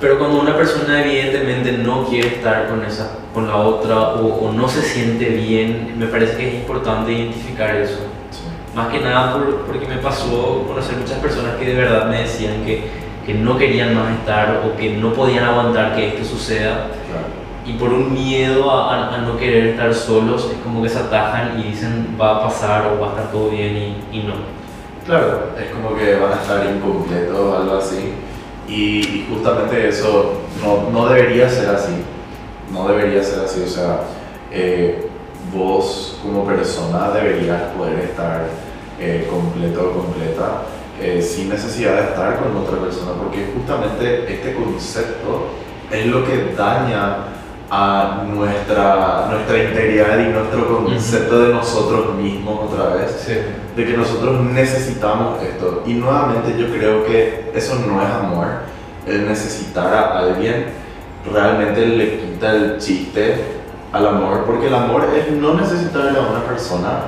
Pero 0.02 0.18
cuando 0.18 0.40
una 0.42 0.56
persona 0.56 1.02
evidentemente 1.04 1.72
no 1.74 2.06
quiere 2.06 2.28
estar 2.28 2.68
con, 2.68 2.84
esa, 2.86 3.18
con 3.34 3.48
la 3.48 3.56
otra 3.58 3.98
o, 4.00 4.48
o 4.48 4.52
no 4.54 4.68
se 4.68 4.82
siente 4.82 5.26
bien, 5.30 5.96
me 5.98 6.08
parece 6.08 6.38
que 6.38 6.48
es 6.50 6.54
importante 6.56 7.12
identificar 7.12 7.76
eso. 7.76 8.00
Sí. 8.32 8.42
Más 8.76 8.88
que 8.90 9.00
nada 9.00 9.34
por- 9.34 9.62
porque 9.66 9.86
me 9.88 9.98
pasó 9.98 10.64
conocer 10.68 10.96
muchas 10.98 11.20
personas 11.20 11.56
que 11.58 11.66
de 11.66 11.74
verdad 11.76 12.06
me 12.08 12.22
decían 12.22 12.64
que, 12.66 12.84
que 13.26 13.34
no 13.34 13.58
querían 13.58 13.94
más 13.96 14.12
estar 14.20 14.62
o 14.66 14.78
que 14.78 14.92
no 14.98 15.14
podían 15.14 15.44
aguantar 15.46 15.96
que 15.96 16.10
esto 16.10 16.24
suceda 16.26 16.88
Claro. 16.88 16.99
Y 17.70 17.74
por 17.74 17.90
un 17.94 18.14
miedo 18.14 18.70
a, 18.72 18.96
a- 18.96 19.16
a 19.16 19.18
no 19.20 19.38
querer 19.38 19.68
estar 19.68 19.94
solos 19.94 20.50
es 20.52 20.58
como 20.64 20.82
que 20.82 20.90
se 20.90 21.00
atajan 21.00 21.60
y 21.60 21.64
dicen 21.70 22.18
va 22.20 22.38
a 22.38 22.44
pasar 22.44 22.88
o 22.88 23.00
va 23.00 23.08
a 23.08 23.10
estar 23.12 23.32
todo 23.32 23.50
bien 23.50 23.96
y, 24.12 24.18
y 24.18 24.24
no. 24.24 24.34
Claro, 25.06 25.50
es 25.58 25.72
como 25.72 25.96
que 25.96 26.16
van 26.16 26.34
a 26.34 26.42
estar 26.42 26.66
incompletos 26.76 27.38
o 27.40 27.58
algo 27.58 27.78
así. 27.78 28.14
Y, 28.68 29.00
y 29.00 29.28
justamente 29.30 29.88
eso 29.90 30.34
no, 30.64 30.90
no 30.92 31.08
debería 31.08 31.50
ser 31.50 31.70
así. 31.70 31.94
No 32.72 32.88
debería 32.88 33.24
ser 33.24 33.44
así. 33.46 33.64
O 33.66 33.68
sea, 33.68 34.02
eh, 34.52 35.10
vos 35.52 36.20
como 36.22 36.46
persona 36.46 37.10
deberías 37.12 37.62
poder 37.76 38.00
estar 38.02 38.46
eh, 39.00 39.28
completo 39.32 39.90
o 39.96 40.02
completa 40.04 40.62
eh, 41.02 41.22
sin 41.22 41.50
necesidad 41.50 41.96
de 41.96 42.02
estar 42.10 42.38
con 42.40 42.56
otra 42.58 42.78
persona. 42.78 43.12
Porque 43.18 43.52
justamente 43.56 44.32
este 44.32 44.54
concepto 44.54 45.48
es 45.90 46.06
lo 46.06 46.24
que 46.24 46.54
daña 46.56 47.18
a 47.72 48.24
nuestra, 48.28 49.28
nuestra 49.30 49.64
integridad 49.64 50.18
y 50.20 50.32
nuestro 50.32 50.84
concepto 50.84 51.40
de 51.44 51.54
nosotros 51.54 52.16
mismos 52.16 52.72
otra 52.72 52.96
vez 52.96 53.12
Sí. 53.26 53.34
de 53.76 53.86
que 53.86 53.96
nosotros 53.96 54.42
necesitamos 54.42 55.42
esto. 55.44 55.84
Y 55.86 55.94
nuevamente 55.94 56.56
yo 56.58 56.68
creo 56.72 57.06
que 57.06 57.52
eso 57.54 57.76
no 57.88 58.02
es 58.02 58.10
amor. 58.10 58.48
El 59.06 59.28
necesitar 59.28 59.94
a 59.94 60.20
alguien 60.20 60.66
realmente 61.32 61.86
le 61.86 62.20
quita 62.20 62.56
el 62.56 62.78
chiste 62.80 63.36
al 63.92 64.08
amor, 64.08 64.46
porque 64.46 64.68
el 64.68 64.76
amor 64.76 65.08
es 65.16 65.32
no 65.32 65.54
necesitarle 65.54 66.18
a 66.18 66.22
una 66.22 66.44
persona, 66.46 67.02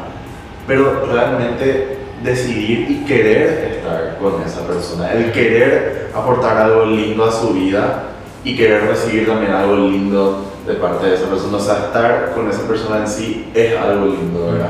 pero 0.67 1.05
realmente 1.11 1.97
decidir 2.23 2.89
y 2.89 3.05
querer 3.05 3.77
estar 3.77 4.17
con 4.19 4.41
esa 4.43 4.65
persona, 4.67 5.11
el 5.11 5.31
querer 5.31 6.11
aportar 6.15 6.57
algo 6.57 6.85
lindo 6.85 7.25
a 7.25 7.31
su 7.31 7.49
vida 7.49 8.03
y 8.43 8.55
querer 8.55 8.87
recibir 8.87 9.27
también 9.27 9.51
algo 9.53 9.75
lindo 9.75 10.50
de 10.71 10.79
parte 10.79 11.07
de 11.07 11.15
esa 11.15 11.27
persona. 11.27 11.57
O 11.57 11.59
sea, 11.59 11.75
estar 11.75 12.31
con 12.33 12.49
esa 12.49 12.67
persona 12.67 12.97
en 12.99 13.07
sí 13.07 13.49
es 13.53 13.77
algo 13.77 14.05
lindo, 14.07 14.51
¿verdad? 14.51 14.69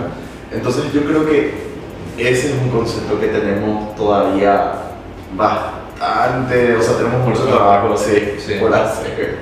Entonces 0.51 0.91
yo 0.93 1.01
creo 1.03 1.25
que 1.25 1.53
ese 2.17 2.47
es 2.49 2.61
un 2.61 2.69
concepto 2.69 3.19
que 3.19 3.27
tenemos 3.27 3.95
todavía 3.95 4.73
bastante, 5.35 6.75
o 6.75 6.81
sea, 6.81 6.97
tenemos 6.97 7.27
mucho 7.27 7.43
trabajo 7.45 7.95
sí, 7.95 8.35
Sí. 8.37 8.55
por 8.59 8.73
hacer 8.73 9.39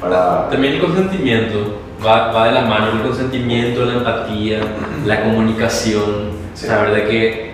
para... 0.00 0.48
También 0.48 0.74
el 0.74 0.80
consentimiento 0.80 1.80
va, 2.04 2.32
va 2.32 2.46
de 2.46 2.52
la 2.52 2.62
mano, 2.62 2.92
el 2.92 3.02
consentimiento, 3.02 3.84
la 3.84 3.94
empatía, 3.94 4.60
la 5.06 5.22
comunicación, 5.24 6.40
Sí. 6.54 6.66
saber 6.66 6.94
de 6.94 7.04
que 7.08 7.50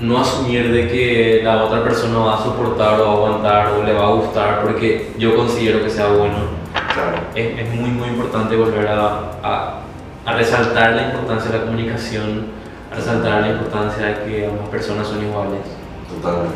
no 0.00 0.20
asumir 0.20 0.72
de 0.72 0.88
que 0.88 1.40
la 1.44 1.62
otra 1.64 1.82
persona 1.84 2.18
va 2.18 2.34
a 2.34 2.42
soportar 2.42 3.00
o 3.00 3.10
aguantar 3.10 3.72
o 3.78 3.82
le 3.84 3.92
va 3.92 4.06
a 4.08 4.12
gustar 4.12 4.62
porque 4.62 5.12
yo 5.18 5.36
considero 5.36 5.82
que 5.82 5.90
sea 5.90 6.06
bueno. 6.08 6.59
Claro, 6.94 7.18
Es, 7.34 7.58
es 7.58 7.74
muy 7.74 7.90
muy 7.90 8.08
importante 8.08 8.56
volver 8.56 8.86
a, 8.88 9.18
a, 9.42 9.80
a 10.26 10.34
resaltar 10.36 10.92
la 10.94 11.02
importancia 11.08 11.50
de 11.50 11.58
la 11.58 11.64
comunicación, 11.64 12.46
a 12.90 12.96
resaltar 12.96 13.42
la 13.42 13.48
importancia 13.50 14.06
de 14.06 14.24
que 14.24 14.46
ambas 14.46 14.68
personas 14.68 15.06
son 15.06 15.22
iguales. 15.24 15.60
totalmente. 16.08 16.54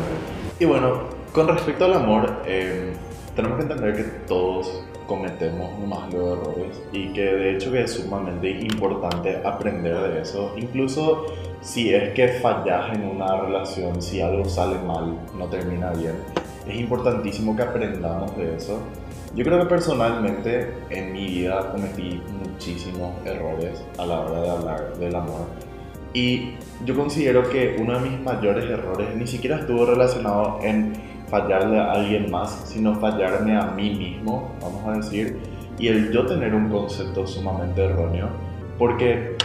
Y 0.59 0.65
bueno, 0.65 1.03
con 1.33 1.47
respecto 1.47 1.85
al 1.85 1.93
amor, 1.93 2.41
eh, 2.45 2.93
tenemos 3.35 3.57
que 3.57 3.63
entender 3.63 3.95
que 3.95 4.03
todos 4.27 4.83
cometemos 5.07 5.77
más 5.87 6.11
los 6.13 6.37
errores 6.39 6.81
y 6.91 7.13
que 7.13 7.21
de 7.21 7.55
hecho 7.55 7.71
que 7.71 7.83
es 7.83 7.93
sumamente 7.93 8.49
importante 8.49 9.39
aprender 9.45 9.95
de 9.95 10.21
eso, 10.21 10.53
incluso 10.57 11.25
si 11.61 11.93
es 11.93 12.13
que 12.13 12.27
fallas 12.41 12.91
en 12.95 13.03
una 13.07 13.39
relación, 13.39 14.01
si 14.01 14.21
algo 14.21 14.45
sale 14.45 14.79
mal, 14.79 15.15
no 15.37 15.45
termina 15.45 15.91
bien, 15.91 16.15
es 16.67 16.75
importantísimo 16.75 17.55
que 17.55 17.61
aprendamos 17.61 18.35
de 18.35 18.55
eso. 18.55 18.79
Yo 19.35 19.43
creo 19.43 19.59
que 19.59 19.65
personalmente 19.65 20.73
en 20.89 21.11
mi 21.11 21.25
vida 21.27 21.71
cometí 21.71 22.21
muchísimos 22.41 23.13
errores 23.25 23.83
a 23.97 24.05
la 24.05 24.21
hora 24.21 24.41
de 24.41 24.49
hablar 24.49 24.97
del 24.97 25.15
amor 25.15 25.45
y 26.15 26.53
yo 26.85 26.95
considero 26.95 27.49
que 27.49 27.75
uno 27.77 27.99
de 27.99 28.09
mis 28.09 28.21
mayores 28.21 28.63
errores 28.69 29.13
ni 29.17 29.27
siquiera 29.27 29.57
estuvo 29.57 29.85
relacionado 29.85 30.59
en 30.63 30.93
fallarle 31.27 31.77
a 31.77 31.91
alguien 31.91 32.31
más, 32.31 32.69
sino 32.69 32.95
fallarme 32.95 33.57
a 33.57 33.65
mí 33.71 33.89
mismo, 33.93 34.55
vamos 34.61 34.87
a 34.87 34.93
decir, 34.93 35.37
y 35.77 35.89
el 35.89 36.13
yo 36.13 36.25
tener 36.25 36.55
un 36.55 36.69
concepto 36.69 37.27
sumamente 37.27 37.83
erróneo, 37.83 38.29
porque 38.77 39.35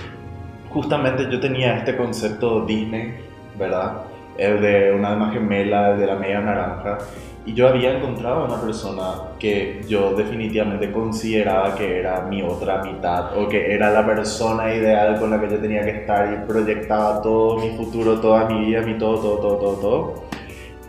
justamente 0.71 1.27
yo 1.29 1.41
tenía 1.41 1.77
este 1.77 1.97
concepto 1.97 2.65
Disney, 2.65 3.15
¿verdad? 3.59 4.03
El 4.41 4.61
de 4.61 4.93
una 4.93 5.11
alma 5.13 5.31
gemela, 5.31 5.93
el 5.93 6.01
de 6.01 6.07
la 6.07 6.17
media 6.17 6.41
naranja, 6.41 6.99
y 7.45 7.55
yo 7.55 7.69
había 7.69 7.97
encontrado 7.97 8.43
a 8.43 8.45
una 8.45 8.61
persona 8.61 9.05
que 9.39 9.83
yo 9.89 10.15
definitivamente 10.15 10.93
consideraba 10.93 11.75
que 11.75 11.99
era 11.99 12.23
mi 12.23 12.43
otra 12.43 12.83
mitad 12.83 13.37
o 13.37 13.49
que 13.49 13.75
era 13.75 13.91
la 13.91 14.05
persona 14.05 14.75
ideal 14.75 15.19
con 15.19 15.31
la 15.31 15.41
que 15.41 15.49
yo 15.49 15.59
tenía 15.59 15.83
que 15.83 15.91
estar 15.91 16.33
y 16.33 16.47
proyectaba 16.47 17.23
todo 17.23 17.59
mi 17.59 17.77
futuro, 17.77 18.21
toda 18.21 18.47
mi 18.47 18.67
vida, 18.67 18.83
mi 18.83 18.99
todo, 18.99 19.19
todo, 19.19 19.37
todo, 19.39 19.57
todo, 19.57 19.75
todo. 19.77 20.25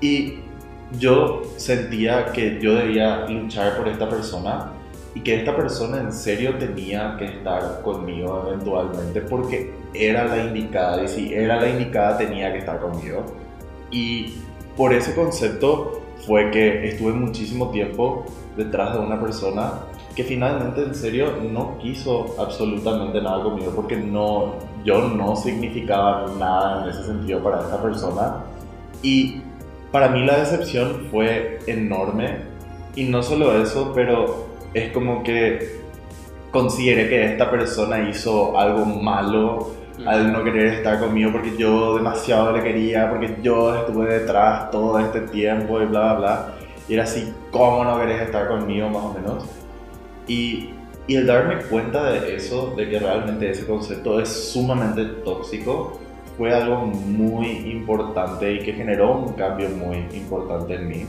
Y 0.01 0.39
yo 0.99 1.41
sentía 1.57 2.27
que 2.33 2.59
yo 2.61 2.75
debía 2.75 3.25
luchar 3.27 3.77
por 3.77 3.87
esta 3.87 4.09
persona 4.09 4.71
y 5.15 5.21
que 5.21 5.35
esta 5.35 5.55
persona 5.55 5.99
en 5.99 6.11
serio 6.11 6.55
tenía 6.55 7.15
que 7.17 7.25
estar 7.25 7.81
conmigo 7.81 8.45
eventualmente 8.47 9.21
porque 9.21 9.73
era 9.93 10.25
la 10.25 10.43
indicada 10.43 11.03
y 11.03 11.07
si 11.07 11.33
era 11.33 11.59
la 11.59 11.69
indicada 11.69 12.17
tenía 12.17 12.51
que 12.51 12.59
estar 12.59 12.79
conmigo. 12.79 13.25
Y 13.89 14.35
por 14.77 14.93
ese 14.93 15.13
concepto 15.13 16.01
fue 16.25 16.51
que 16.51 16.87
estuve 16.87 17.13
muchísimo 17.13 17.69
tiempo 17.71 18.25
detrás 18.55 18.93
de 18.93 18.99
una 18.99 19.19
persona 19.19 19.73
que 20.15 20.23
finalmente 20.23 20.83
en 20.83 20.93
serio 20.93 21.37
no 21.51 21.77
quiso 21.77 22.35
absolutamente 22.37 23.21
nada 23.21 23.43
conmigo 23.43 23.71
porque 23.75 23.95
no, 23.95 24.55
yo 24.83 25.07
no 25.07 25.35
significaba 25.35 26.29
nada 26.37 26.83
en 26.83 26.89
ese 26.89 27.05
sentido 27.05 27.41
para 27.41 27.59
esa 27.59 27.81
persona 27.81 28.43
y 29.01 29.41
para 29.91 30.09
mí 30.09 30.25
la 30.25 30.37
decepción 30.39 31.07
fue 31.09 31.59
enorme 31.67 32.39
y 32.95 33.05
no 33.05 33.23
solo 33.23 33.61
eso, 33.61 33.93
pero 33.95 34.47
es 34.73 34.91
como 34.91 35.23
que 35.23 35.81
consideré 36.51 37.09
que 37.09 37.25
esta 37.25 37.49
persona 37.49 38.09
hizo 38.09 38.57
algo 38.57 38.85
malo 38.85 39.71
al 40.05 40.33
no 40.33 40.43
querer 40.43 40.67
estar 40.67 40.99
conmigo 40.99 41.31
porque 41.31 41.55
yo 41.57 41.95
demasiado 41.95 42.55
le 42.55 42.63
quería, 42.63 43.09
porque 43.09 43.37
yo 43.41 43.75
estuve 43.75 44.19
detrás 44.19 44.71
todo 44.71 44.99
este 44.99 45.21
tiempo 45.21 45.81
y 45.81 45.85
bla, 45.85 46.13
bla, 46.13 46.15
bla. 46.15 46.53
Y 46.87 46.93
era 46.95 47.03
así, 47.03 47.33
¿cómo 47.51 47.83
no 47.83 47.99
querés 47.99 48.21
estar 48.21 48.47
conmigo 48.47 48.89
más 48.89 49.03
o 49.03 49.13
menos? 49.13 49.45
Y, 50.27 50.71
y 51.07 51.15
el 51.15 51.27
darme 51.27 51.57
cuenta 51.63 52.11
de 52.11 52.35
eso, 52.35 52.73
de 52.75 52.89
que 52.89 52.99
realmente 52.99 53.49
ese 53.49 53.65
concepto 53.65 54.19
es 54.19 54.29
sumamente 54.29 55.05
tóxico, 55.23 55.99
fue 56.37 56.53
algo 56.53 56.85
muy 56.85 57.47
importante 57.71 58.53
y 58.53 58.59
que 58.59 58.73
generó 58.73 59.13
un 59.13 59.33
cambio 59.33 59.69
muy 59.69 59.97
importante 60.13 60.75
en 60.75 60.87
mí. 60.87 61.05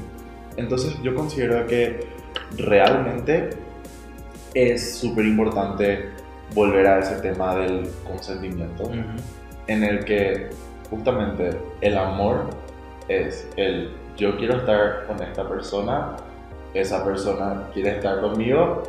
Entonces 0.56 0.94
yo 1.02 1.14
considero 1.14 1.66
que 1.66 2.00
realmente 2.56 3.50
es 4.54 4.96
súper 4.98 5.24
importante 5.24 6.10
volver 6.54 6.86
a 6.86 6.98
ese 6.98 7.16
tema 7.20 7.54
del 7.56 7.88
consentimiento, 8.06 8.84
Ujú. 8.84 8.96
en 9.66 9.84
el 9.84 10.04
que 10.04 10.50
justamente 10.90 11.50
el 11.80 11.96
amor 11.96 12.50
es 13.08 13.48
el 13.56 13.90
yo 14.16 14.36
quiero 14.36 14.56
estar 14.58 15.06
con 15.06 15.22
esta 15.22 15.48
persona, 15.48 16.16
esa 16.74 17.04
persona 17.04 17.68
quiere 17.72 17.96
estar 17.96 18.20
conmigo, 18.20 18.82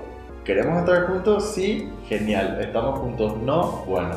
queremos 0.43 0.80
estar 0.80 1.08
juntos, 1.08 1.54
sí, 1.54 1.89
genial, 2.08 2.58
estamos 2.62 2.99
juntos, 2.99 3.38
no, 3.38 3.84
bueno. 3.88 4.15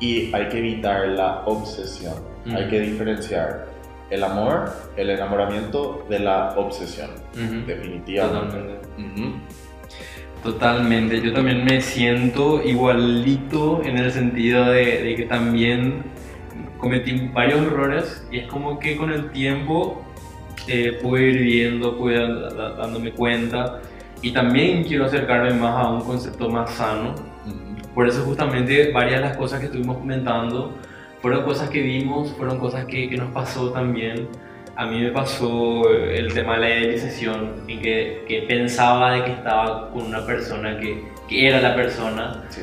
Y 0.00 0.34
hay 0.34 0.48
que 0.50 0.58
evitar 0.58 1.08
la 1.08 1.42
obsesión, 1.46 2.14
hay 2.46 2.62
Ujú. 2.62 2.70
que 2.70 2.80
diferenciar 2.80 3.66
el 4.10 4.22
amor, 4.22 4.70
el 4.96 5.08
enamoramiento 5.10 6.04
de 6.10 6.18
la 6.18 6.52
obsesión, 6.56 7.10
definitivamente. 7.66 8.56
Totalmente. 8.58 8.88
Totalmente, 10.44 11.22
yo 11.22 11.32
también 11.32 11.64
me 11.64 11.80
siento 11.80 12.62
igualito 12.62 13.82
en 13.82 13.96
el 13.96 14.12
sentido 14.12 14.66
de, 14.66 15.02
de 15.02 15.16
que 15.16 15.24
también 15.24 16.02
cometí 16.76 17.30
varios 17.32 17.62
errores 17.62 18.26
y 18.30 18.40
es 18.40 18.46
como 18.46 18.78
que 18.78 18.94
con 18.94 19.10
el 19.10 19.30
tiempo 19.30 20.04
eh, 20.68 20.98
pude 21.00 21.30
ir 21.30 21.42
viendo, 21.42 21.96
pude 21.96 22.18
dándome 22.76 23.12
cuenta 23.12 23.80
y 24.20 24.32
también 24.32 24.84
quiero 24.84 25.06
acercarme 25.06 25.54
más 25.54 25.82
a 25.82 25.88
un 25.88 26.02
concepto 26.02 26.50
más 26.50 26.72
sano. 26.72 27.14
Por 27.94 28.06
eso 28.06 28.22
justamente 28.24 28.92
varias 28.92 29.22
de 29.22 29.28
las 29.28 29.36
cosas 29.38 29.60
que 29.60 29.66
estuvimos 29.66 29.96
comentando 29.96 30.74
fueron 31.22 31.42
cosas 31.44 31.70
que 31.70 31.80
vimos, 31.80 32.32
fueron 32.32 32.58
cosas 32.58 32.84
que, 32.84 33.08
que 33.08 33.16
nos 33.16 33.32
pasó 33.32 33.70
también. 33.70 34.28
A 34.76 34.86
mí 34.86 35.00
me 35.00 35.10
pasó 35.10 35.88
eh, 35.92 36.18
el 36.18 36.34
tema 36.34 36.54
de 36.54 36.60
la 36.60 36.68
idealización, 36.70 37.62
en 37.68 37.80
que, 37.80 38.24
que 38.26 38.42
pensaba 38.42 39.12
de 39.14 39.24
que 39.24 39.30
estaba 39.32 39.90
con 39.90 40.02
una 40.06 40.26
persona 40.26 40.78
que, 40.78 41.04
que 41.28 41.48
era 41.48 41.60
la 41.60 41.74
persona. 41.76 42.42
Sí. 42.50 42.62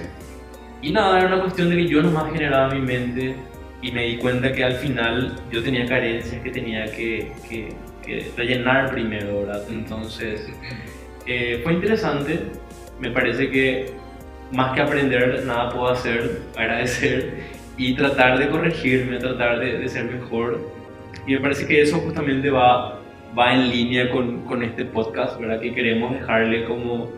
Y 0.82 0.92
nada, 0.92 1.20
era 1.20 1.28
una 1.28 1.42
cuestión 1.42 1.70
de 1.70 1.76
que 1.78 1.88
yo 1.88 2.02
nomás 2.02 2.32
generaba 2.34 2.74
mi 2.74 2.82
mente 2.82 3.36
y 3.82 3.92
me 3.92 4.04
di 4.06 4.18
cuenta 4.18 4.52
que 4.52 4.64
al 4.64 4.74
final 4.74 5.36
yo 5.52 5.64
tenía 5.64 5.86
carencias 5.86 6.42
que 6.42 6.50
tenía 6.52 6.86
que, 6.92 7.32
que- 7.48 7.74
que 8.06 8.32
rellenar 8.36 8.92
primero, 8.92 9.42
¿verdad? 9.42 9.62
Entonces, 9.70 10.50
eh, 11.28 11.62
fue 11.64 11.74
interesante. 11.74 12.40
Me 13.00 13.12
parece 13.12 13.50
que 13.52 13.92
más 14.52 14.74
que 14.74 14.82
aprender, 14.82 15.44
nada 15.46 15.70
puedo 15.70 15.90
hacer, 15.90 16.42
agradecer 16.58 17.36
y 17.78 17.94
tratar 17.96 18.38
de 18.40 18.50
corregirme, 18.50 19.18
tratar 19.20 19.60
de, 19.60 19.78
de 19.78 19.88
ser 19.88 20.06
mejor. 20.06 20.60
Y 21.28 21.34
me 21.34 21.40
parece 21.40 21.68
que 21.68 21.82
eso 21.82 21.98
justamente 22.00 22.50
va, 22.50 23.00
va 23.38 23.54
en 23.54 23.70
línea 23.70 24.10
con, 24.12 24.42
con 24.42 24.64
este 24.64 24.86
podcast, 24.86 25.40
¿verdad? 25.40 25.60
Que 25.60 25.74
queremos 25.74 26.14
dejarle 26.14 26.66
como 26.66 27.10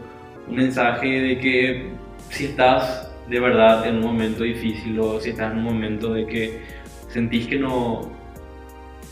un 0.48 0.56
mensaje 0.56 1.08
de 1.08 1.40
que 1.40 1.90
si 2.30 2.46
estás 2.46 3.10
de 3.28 3.40
verdad 3.40 3.88
en 3.88 3.98
un 3.98 4.04
momento 4.04 4.44
difícil 4.44 5.00
o 5.00 5.20
si 5.20 5.30
estás 5.30 5.52
en 5.52 5.60
un 5.60 5.64
momento 5.64 6.14
de 6.14 6.26
que 6.26 6.60
sentís 7.08 7.48
que 7.48 7.58
no 7.58 8.12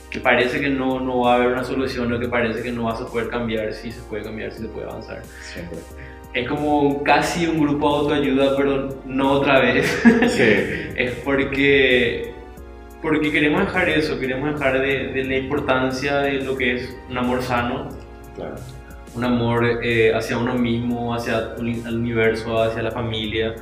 que 0.10 0.20
parece 0.20 0.60
que 0.60 0.70
no, 0.70 1.00
no 1.00 1.22
va 1.22 1.34
a 1.34 1.36
haber 1.38 1.48
una 1.54 1.64
solución 1.64 2.12
o 2.12 2.20
que 2.20 2.28
parece 2.28 2.62
que 2.62 2.72
no 2.72 2.84
vas 2.84 3.00
a 3.00 3.08
poder 3.08 3.30
cambiar, 3.30 3.72
sí 3.72 3.92
se 3.92 4.02
puede 4.02 4.24
cambiar, 4.24 4.52
sí 4.52 4.64
se 4.64 4.68
puede 4.68 4.88
avanzar. 4.88 5.24
Siempre. 5.54 5.80
Es 6.34 6.48
como 6.50 7.02
casi 7.04 7.48
un 7.48 7.62
grupo 7.62 7.90
de 7.90 8.16
autoayuda, 8.16 8.58
pero 8.58 8.90
no 9.06 9.32
otra 9.32 9.62
vez. 9.62 9.88
Sí. 10.28 10.44
es 10.98 11.12
porque, 11.24 12.31
porque 13.02 13.32
queremos 13.32 13.62
dejar 13.62 13.90
eso, 13.90 14.20
queremos 14.20 14.54
dejar 14.54 14.80
de, 14.82 15.08
de 15.08 15.24
la 15.24 15.38
importancia 15.38 16.18
de 16.18 16.34
lo 16.44 16.56
que 16.58 16.76
es 16.76 16.96
un 17.10 17.18
amor 17.18 17.42
sano, 17.42 17.90
Claro. 18.36 18.56
un 19.16 19.24
amor 19.24 19.80
eh, 19.84 20.14
hacia 20.14 20.38
uno 20.38 20.54
mismo, 20.56 21.14
hacia 21.14 21.54
el 21.58 21.96
universo, 21.96 22.62
hacia 22.62 22.82
la 22.82 22.92
familia. 22.92 23.56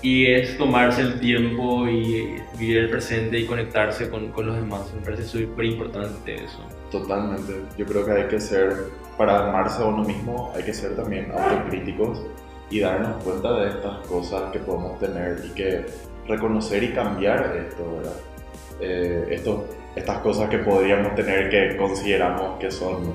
Y 0.00 0.26
es 0.26 0.56
tomarse 0.56 1.00
el 1.02 1.18
tiempo 1.18 1.88
y 1.88 2.36
vivir 2.56 2.76
el 2.78 2.88
presente 2.90 3.38
y 3.40 3.46
conectarse 3.46 4.08
con, 4.08 4.28
con 4.28 4.46
los 4.46 4.54
demás. 4.56 4.82
Me 4.94 5.02
parece 5.04 5.24
súper 5.24 5.64
importante 5.64 6.36
eso. 6.36 6.60
Totalmente. 6.92 7.52
Yo 7.76 7.84
creo 7.84 8.04
que 8.06 8.12
hay 8.12 8.28
que 8.28 8.40
ser, 8.40 8.74
para 9.16 9.48
amarse 9.48 9.82
a 9.82 9.86
uno 9.86 10.04
mismo, 10.04 10.52
hay 10.56 10.62
que 10.62 10.72
ser 10.72 10.94
también 10.94 11.32
autocríticos 11.36 12.22
y 12.70 12.78
darnos 12.80 13.22
cuenta 13.24 13.52
de 13.60 13.68
estas 13.70 14.06
cosas 14.06 14.52
que 14.52 14.60
podemos 14.60 15.00
tener 15.00 15.42
y 15.44 15.48
que 15.54 15.86
reconocer 16.28 16.84
y 16.84 16.88
cambiar 16.92 17.56
esto, 17.68 17.96
¿verdad? 17.96 18.12
Eh, 18.80 19.26
esto, 19.30 19.66
estas 19.96 20.18
cosas 20.18 20.48
que 20.48 20.58
podríamos 20.58 21.14
tener 21.14 21.50
que 21.50 21.76
consideramos 21.76 22.58
que 22.60 22.70
son 22.70 23.12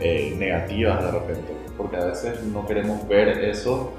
eh, 0.00 0.34
negativas 0.38 1.02
de 1.02 1.10
repente, 1.10 1.52
porque 1.76 1.96
a 1.96 2.04
veces 2.06 2.42
no 2.44 2.66
queremos 2.66 3.06
ver 3.08 3.28
eso, 3.44 3.92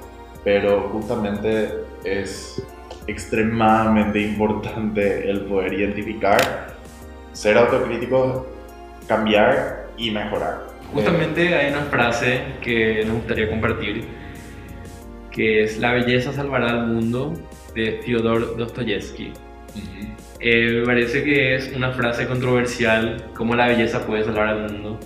pero 0.43 0.89
justamente 0.89 1.69
es 2.03 2.61
extremadamente 3.07 4.21
importante 4.21 5.29
el 5.29 5.41
poder 5.41 5.73
identificar, 5.73 6.75
ser 7.33 7.57
autocríticos, 7.57 8.45
cambiar 9.07 9.87
y 9.97 10.11
mejorar. 10.11 10.67
Justamente 10.93 11.53
hay 11.55 11.71
una 11.71 11.83
frase 11.85 12.41
que 12.61 13.03
nos 13.05 13.17
gustaría 13.17 13.49
compartir, 13.49 14.05
que 15.31 15.63
es 15.63 15.79
La 15.79 15.93
belleza 15.93 16.33
salvará 16.33 16.69
al 16.69 16.87
mundo, 16.87 17.33
de 17.75 17.99
Fyodor 18.03 18.57
Dostoyevsky. 18.57 19.33
Eh, 20.39 20.79
me 20.79 20.85
parece 20.85 21.23
que 21.23 21.55
es 21.55 21.73
una 21.75 21.91
frase 21.91 22.25
controversial, 22.25 23.25
cómo 23.35 23.55
la 23.55 23.67
belleza 23.67 24.05
puede 24.05 24.23
salvar 24.23 24.47
al 24.47 24.71
mundo. 24.71 24.99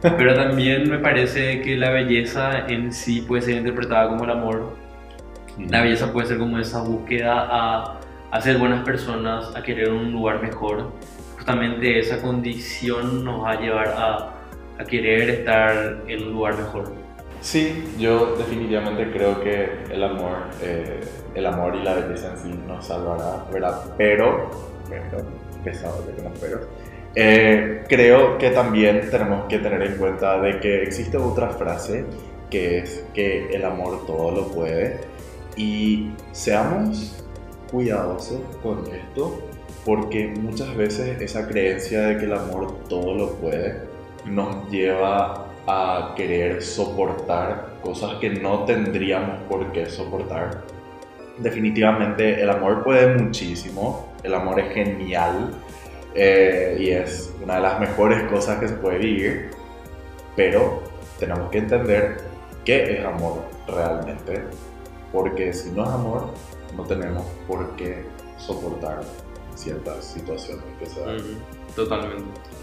Pero 0.00 0.34
también 0.34 0.88
me 0.88 0.98
parece 0.98 1.60
que 1.62 1.76
la 1.76 1.90
belleza 1.90 2.66
en 2.68 2.92
sí 2.92 3.22
puede 3.22 3.42
ser 3.42 3.56
interpretada 3.56 4.08
como 4.08 4.24
el 4.24 4.30
amor. 4.30 4.76
La 5.70 5.82
belleza 5.82 6.12
puede 6.12 6.28
ser 6.28 6.38
como 6.38 6.58
esa 6.58 6.82
búsqueda 6.82 7.46
a, 7.50 8.00
a 8.30 8.40
ser 8.40 8.58
buenas 8.58 8.84
personas, 8.84 9.54
a 9.54 9.62
querer 9.62 9.90
un 9.90 10.12
lugar 10.12 10.40
mejor. 10.42 10.92
Justamente 11.36 11.98
esa 11.98 12.22
condición 12.22 13.24
nos 13.24 13.42
va 13.42 13.52
a 13.52 13.60
llevar 13.60 13.88
a, 13.88 14.32
a 14.78 14.84
querer 14.84 15.30
estar 15.30 16.02
en 16.06 16.22
un 16.24 16.32
lugar 16.32 16.56
mejor. 16.56 17.05
Sí, 17.46 17.94
yo 17.96 18.34
definitivamente 18.34 19.08
creo 19.12 19.40
que 19.40 19.68
el 19.88 20.02
amor, 20.02 20.48
eh, 20.62 20.98
el 21.32 21.46
amor 21.46 21.76
y 21.76 21.84
la 21.84 21.94
belleza 21.94 22.32
en 22.32 22.38
sí 22.38 22.60
nos 22.66 22.84
salvará, 22.84 23.44
¿verdad? 23.52 23.84
Pero, 23.96 24.50
pero, 24.90 25.22
pesado 25.62 26.02
de 26.02 26.12
que 26.12 26.22
no 26.22 26.30
pero, 26.40 26.62
eh, 27.14 27.84
creo 27.88 28.36
que 28.38 28.50
también 28.50 29.08
tenemos 29.12 29.46
que 29.46 29.60
tener 29.60 29.80
en 29.80 29.96
cuenta 29.96 30.40
de 30.40 30.58
que 30.58 30.82
existe 30.82 31.18
otra 31.18 31.50
frase 31.50 32.04
que 32.50 32.78
es 32.78 33.04
que 33.14 33.46
el 33.54 33.64
amor 33.64 34.04
todo 34.06 34.32
lo 34.32 34.48
puede 34.48 35.02
y 35.56 36.10
seamos 36.32 37.24
cuidadosos 37.70 38.40
con 38.60 38.92
esto 38.92 39.38
porque 39.84 40.26
muchas 40.26 40.76
veces 40.76 41.22
esa 41.22 41.46
creencia 41.46 42.08
de 42.08 42.18
que 42.18 42.24
el 42.24 42.32
amor 42.32 42.76
todo 42.88 43.14
lo 43.14 43.34
puede 43.34 43.82
nos 44.24 44.68
lleva 44.68 45.46
a 45.66 46.14
querer 46.16 46.62
soportar 46.62 47.78
cosas 47.82 48.14
que 48.20 48.30
no 48.30 48.64
tendríamos 48.64 49.42
por 49.48 49.72
qué 49.72 49.86
soportar. 49.86 50.62
Definitivamente 51.38 52.40
el 52.40 52.48
amor 52.48 52.82
puede 52.82 53.14
muchísimo, 53.14 54.12
el 54.22 54.34
amor 54.34 54.60
es 54.60 54.72
genial 54.72 55.50
eh, 56.14 56.76
y 56.80 56.90
es 56.90 57.32
una 57.42 57.56
de 57.56 57.60
las 57.60 57.80
mejores 57.80 58.22
cosas 58.30 58.58
que 58.58 58.68
se 58.68 58.74
puede 58.74 58.98
vivir, 58.98 59.50
pero 60.34 60.82
tenemos 61.18 61.50
que 61.50 61.58
entender 61.58 62.18
qué 62.64 62.98
es 62.98 63.04
amor 63.04 63.42
realmente, 63.66 64.42
porque 65.12 65.52
si 65.52 65.70
no 65.72 65.84
es 65.84 65.90
amor, 65.90 66.30
no 66.76 66.84
tenemos 66.84 67.24
por 67.46 67.76
qué 67.76 68.04
soportar 68.38 69.02
ciertas 69.54 70.04
situaciones 70.04 70.64
que 70.78 70.86
se 70.86 71.00
dan. 71.00 71.18
Totalmente. 71.74 72.55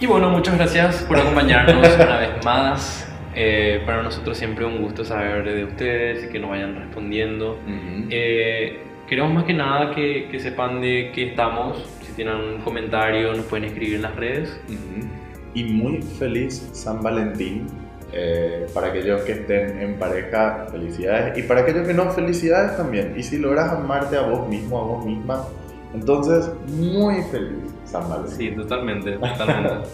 Y 0.00 0.06
bueno, 0.06 0.30
muchas 0.30 0.56
gracias 0.56 1.02
por 1.04 1.18
acompañarnos 1.18 1.94
una 1.96 2.18
vez 2.18 2.44
más. 2.44 3.08
Eh, 3.34 3.82
para 3.86 4.02
nosotros 4.02 4.36
siempre 4.36 4.64
un 4.66 4.82
gusto 4.82 5.04
saber 5.04 5.44
de 5.44 5.64
ustedes 5.64 6.24
y 6.24 6.28
que 6.28 6.38
nos 6.38 6.50
vayan 6.50 6.74
respondiendo. 6.76 7.52
Ujú. 7.52 8.06
Eh, 8.10 8.82
queremos 9.08 9.32
más 9.32 9.44
que 9.44 9.54
nada 9.54 9.94
que, 9.94 10.28
que 10.30 10.38
sepan 10.40 10.80
de 10.82 11.12
qué 11.14 11.28
estamos. 11.30 11.88
Si 12.02 12.12
tienen 12.12 12.34
un 12.36 12.60
comentario, 12.60 13.32
nos 13.32 13.46
pueden 13.46 13.64
escribir 13.66 13.94
en 13.96 14.02
las 14.02 14.16
redes. 14.16 14.60
Ujú. 14.68 15.08
Y 15.54 15.64
muy 15.64 16.02
feliz 16.02 16.68
San 16.72 17.02
Valentín. 17.02 17.66
eh, 18.14 18.66
para 18.74 18.88
aquellos 18.88 19.22
que 19.22 19.32
estén 19.32 19.80
en 19.80 19.98
pareja, 19.98 20.66
felicidades. 20.70 21.38
Y 21.38 21.42
para 21.44 21.62
aquellos 21.62 21.86
que 21.86 21.94
no, 21.94 22.10
felicidades 22.10 22.76
también. 22.76 23.14
Y 23.16 23.22
si 23.22 23.38
logras 23.38 23.72
amarte 23.72 24.18
a 24.18 24.22
vos 24.22 24.46
mismo, 24.50 24.78
a 24.78 24.82
vos 24.84 25.06
misma, 25.06 25.46
entonces 25.94 26.50
muy 26.68 27.22
feliz 27.30 27.61
San 27.92 28.08
Valentín. 28.08 28.36
Sí, 28.36 28.50
totalmente, 28.56 29.12
totalmente. 29.12 29.88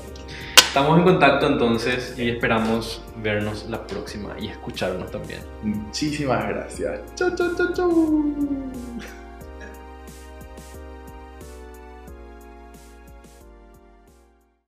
Estamos 0.69 0.99
en 0.99 1.05
contacto 1.05 1.47
entonces 1.47 2.15
y 2.17 2.31
esperamos 2.31 3.03
vernos 3.23 3.67
la 3.69 3.87
próxima 3.87 4.35
y 4.39 4.49
escucharnos 4.49 5.11
también. 5.11 5.41
Muchísimas 5.63 6.47
gracias. 6.49 7.01
Chau, 7.17 7.35
chau, 7.35 7.57
chau, 7.57 7.73
chau. 7.75 8.25